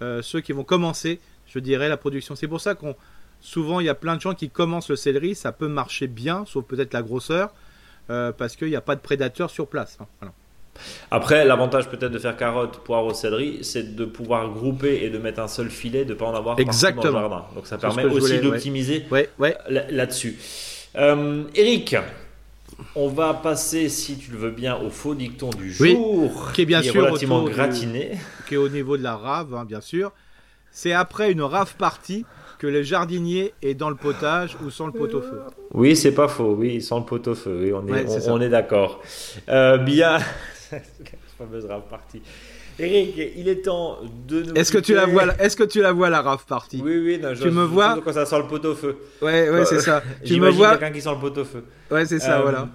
[0.00, 1.18] euh, ceux qui vont commencer,
[1.48, 2.36] je dirais, la production.
[2.36, 2.94] C'est pour ça qu'on.
[3.42, 6.44] Souvent, il y a plein de gens qui commencent le céleri, ça peut marcher bien,
[6.46, 7.52] sauf peut-être la grosseur,
[8.08, 9.98] euh, parce qu'il n'y a pas de prédateurs sur place.
[10.00, 10.06] hein.
[10.20, 10.32] Voilà.
[11.10, 15.40] Après, l'avantage peut-être de faire carotte, poireau, céleri, c'est de pouvoir grouper et de mettre
[15.40, 17.02] un seul filet, de ne pas en avoir partout Exactement.
[17.02, 17.44] dans le jardin.
[17.54, 19.56] Donc ça permet aussi voulais, d'optimiser Ouais, ouais.
[19.68, 20.38] là- là-dessus.
[20.96, 21.96] Euh, Eric,
[22.94, 26.62] on va passer, si tu le veux bien, au faux dicton du Oui, jour, qui
[26.62, 28.12] est bien sûr relativement du- gratiné.
[28.48, 30.12] qui est au niveau de la rave, hein, bien sûr.
[30.70, 32.24] C'est après une rave partie
[32.62, 35.40] que le jardinier est dans le potage ou sans le pot-au-feu.
[35.74, 36.54] Oui, c'est pas faux.
[36.56, 37.58] Oui, sans le pot-au-feu.
[37.60, 39.02] Oui, on est, Ouais, on, on est d'accord.
[39.48, 40.18] Euh, bien,
[41.38, 42.22] fameuse rave partie.
[42.78, 43.98] Eric, il est temps
[44.28, 44.54] de nous.
[44.54, 46.80] Est-ce que tu la vois Est-ce que tu la vois la rave partie?
[46.82, 47.18] Oui, oui.
[47.20, 47.98] Non, je- Tu me je- vois?
[48.04, 48.96] quand ça sent le pot-au-feu.
[49.20, 50.00] Ouais, ouais, c'est ça.
[50.24, 50.70] Tu me vois?
[50.76, 51.64] quelqu'un qui sent le pot-au-feu.
[51.90, 52.68] Ouais, c'est ça, Euh, voilà.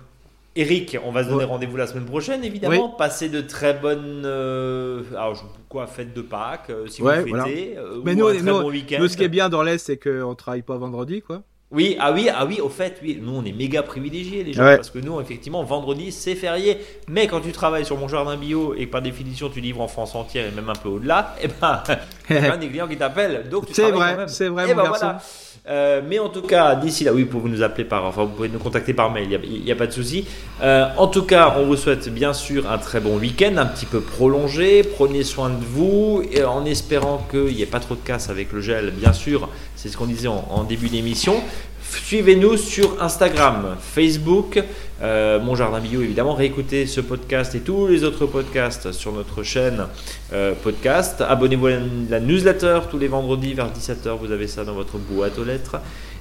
[0.57, 1.45] Eric, on va se donner Ouais.
[1.45, 2.89] rendez-vous la semaine prochaine, évidemment.
[2.89, 4.23] Passez de très bonnes.
[4.25, 7.45] euh, alors, je- quoi, fête de Pâques, euh, si Ouais, vous voilà.
[7.45, 7.75] fêtez.
[7.77, 8.71] euh, Mais ou nous, nous- bon.
[8.99, 11.43] Nous, ce qui est bien dans l'Est, c'est qu'on travaille pas vendredi, quoi.
[11.69, 14.63] Oui, ah oui, ah oui, au fait, oui, nous on est méga privilégiés les gens
[14.63, 14.77] Ouais.
[14.77, 16.77] parce que nous effectivement vendredi c'est férié,
[17.09, 19.89] mais quand tu travailles sur mon jardin bio et que par définition tu livres en
[19.89, 21.83] France entière et même un peu au-delà, et ben
[22.29, 24.27] il y a des clients qui t'appellent, donc tu C'est travailles vrai, quand même.
[24.29, 25.05] c'est vrai, Eh mon ben garçon.
[25.07, 25.21] voilà.
[25.69, 28.31] Euh, mais en tout cas, d'ici là, oui, vous pouvez nous appeler par, enfin, vous
[28.31, 30.25] pouvez nous contacter par mail, il n'y a, pas de souci.
[30.61, 33.85] Euh, en tout cas, on vous souhaite bien sûr un très bon week-end, un petit
[33.85, 34.83] peu prolongé.
[34.83, 38.61] Prenez soin de vous, en espérant qu'il n'y ait pas trop de casse avec le
[38.61, 39.49] gel, bien sûr.
[39.75, 41.41] C'est ce qu'on disait en début d'émission.
[41.89, 44.61] Suivez-nous sur Instagram, Facebook,
[45.01, 46.33] euh, Mon Jardin Bio évidemment.
[46.33, 49.87] Réécoutez ce podcast et tous les autres podcasts sur notre chaîne
[50.33, 51.21] euh, podcast.
[51.21, 51.71] Abonnez-vous à
[52.09, 54.17] la, newsletter tous les vendredis vers 17h.
[54.19, 55.77] Vous avez ça dans votre boîte aux lettres.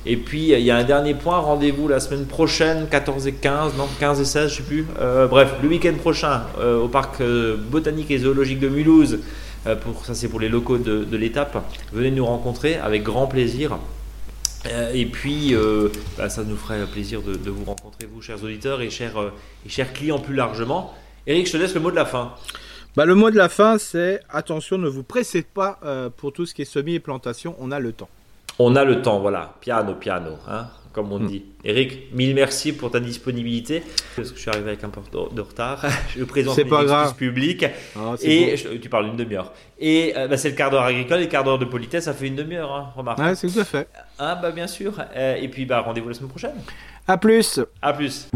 [0.07, 1.39] Et puis il y a un dernier point.
[1.39, 4.87] Rendez-vous la semaine prochaine, 14 et 15, non 15 et 16, je sais plus.
[5.01, 7.23] Euh, bref, le week-end prochain au parc
[7.71, 9.19] botanique et zoologique de Mulhouse.
[9.65, 11.65] Ça, c'est pour les locaux de l'étape.
[11.93, 13.79] Venez nous rencontrer avec grand plaisir.
[14.67, 18.43] Euh, et puis, euh, bah, ça nous ferait plaisir de, de vous rencontrer, vous, chers
[18.43, 19.31] auditeurs et chers, euh,
[19.65, 20.95] et chers clients plus largement.
[21.27, 22.35] Eric, je te laisse le mot de la fin.
[22.97, 26.47] Bah, le mot de la fin, c'est attention, ne vous pressez pas euh, pour tout
[26.47, 28.09] ce qui est semis et plantation, on a le temps.
[28.59, 29.55] On a le temps, voilà.
[29.61, 31.27] Piano, piano, hein, comme on hmm.
[31.27, 31.45] dit.
[31.63, 33.83] Eric, mille merci pour ta disponibilité.
[34.17, 35.85] Parce que je suis arrivé avec un peu de retard.
[36.17, 37.15] Je présente mes pas grave.
[37.95, 39.53] Ah, et tu parles une demi-heure.
[39.79, 42.15] Et euh, bah, c'est le quart d'heure agricole et le quart d'heure de politesse, ça
[42.15, 43.21] fait une demi-heure, hein, remarque.
[43.37, 43.89] C'est tout à fait.
[44.19, 44.95] Ah bah bien sûr.
[45.15, 46.57] Euh, et puis bah rendez-vous la semaine prochaine.
[47.07, 47.61] À plus.
[47.83, 48.31] À plus.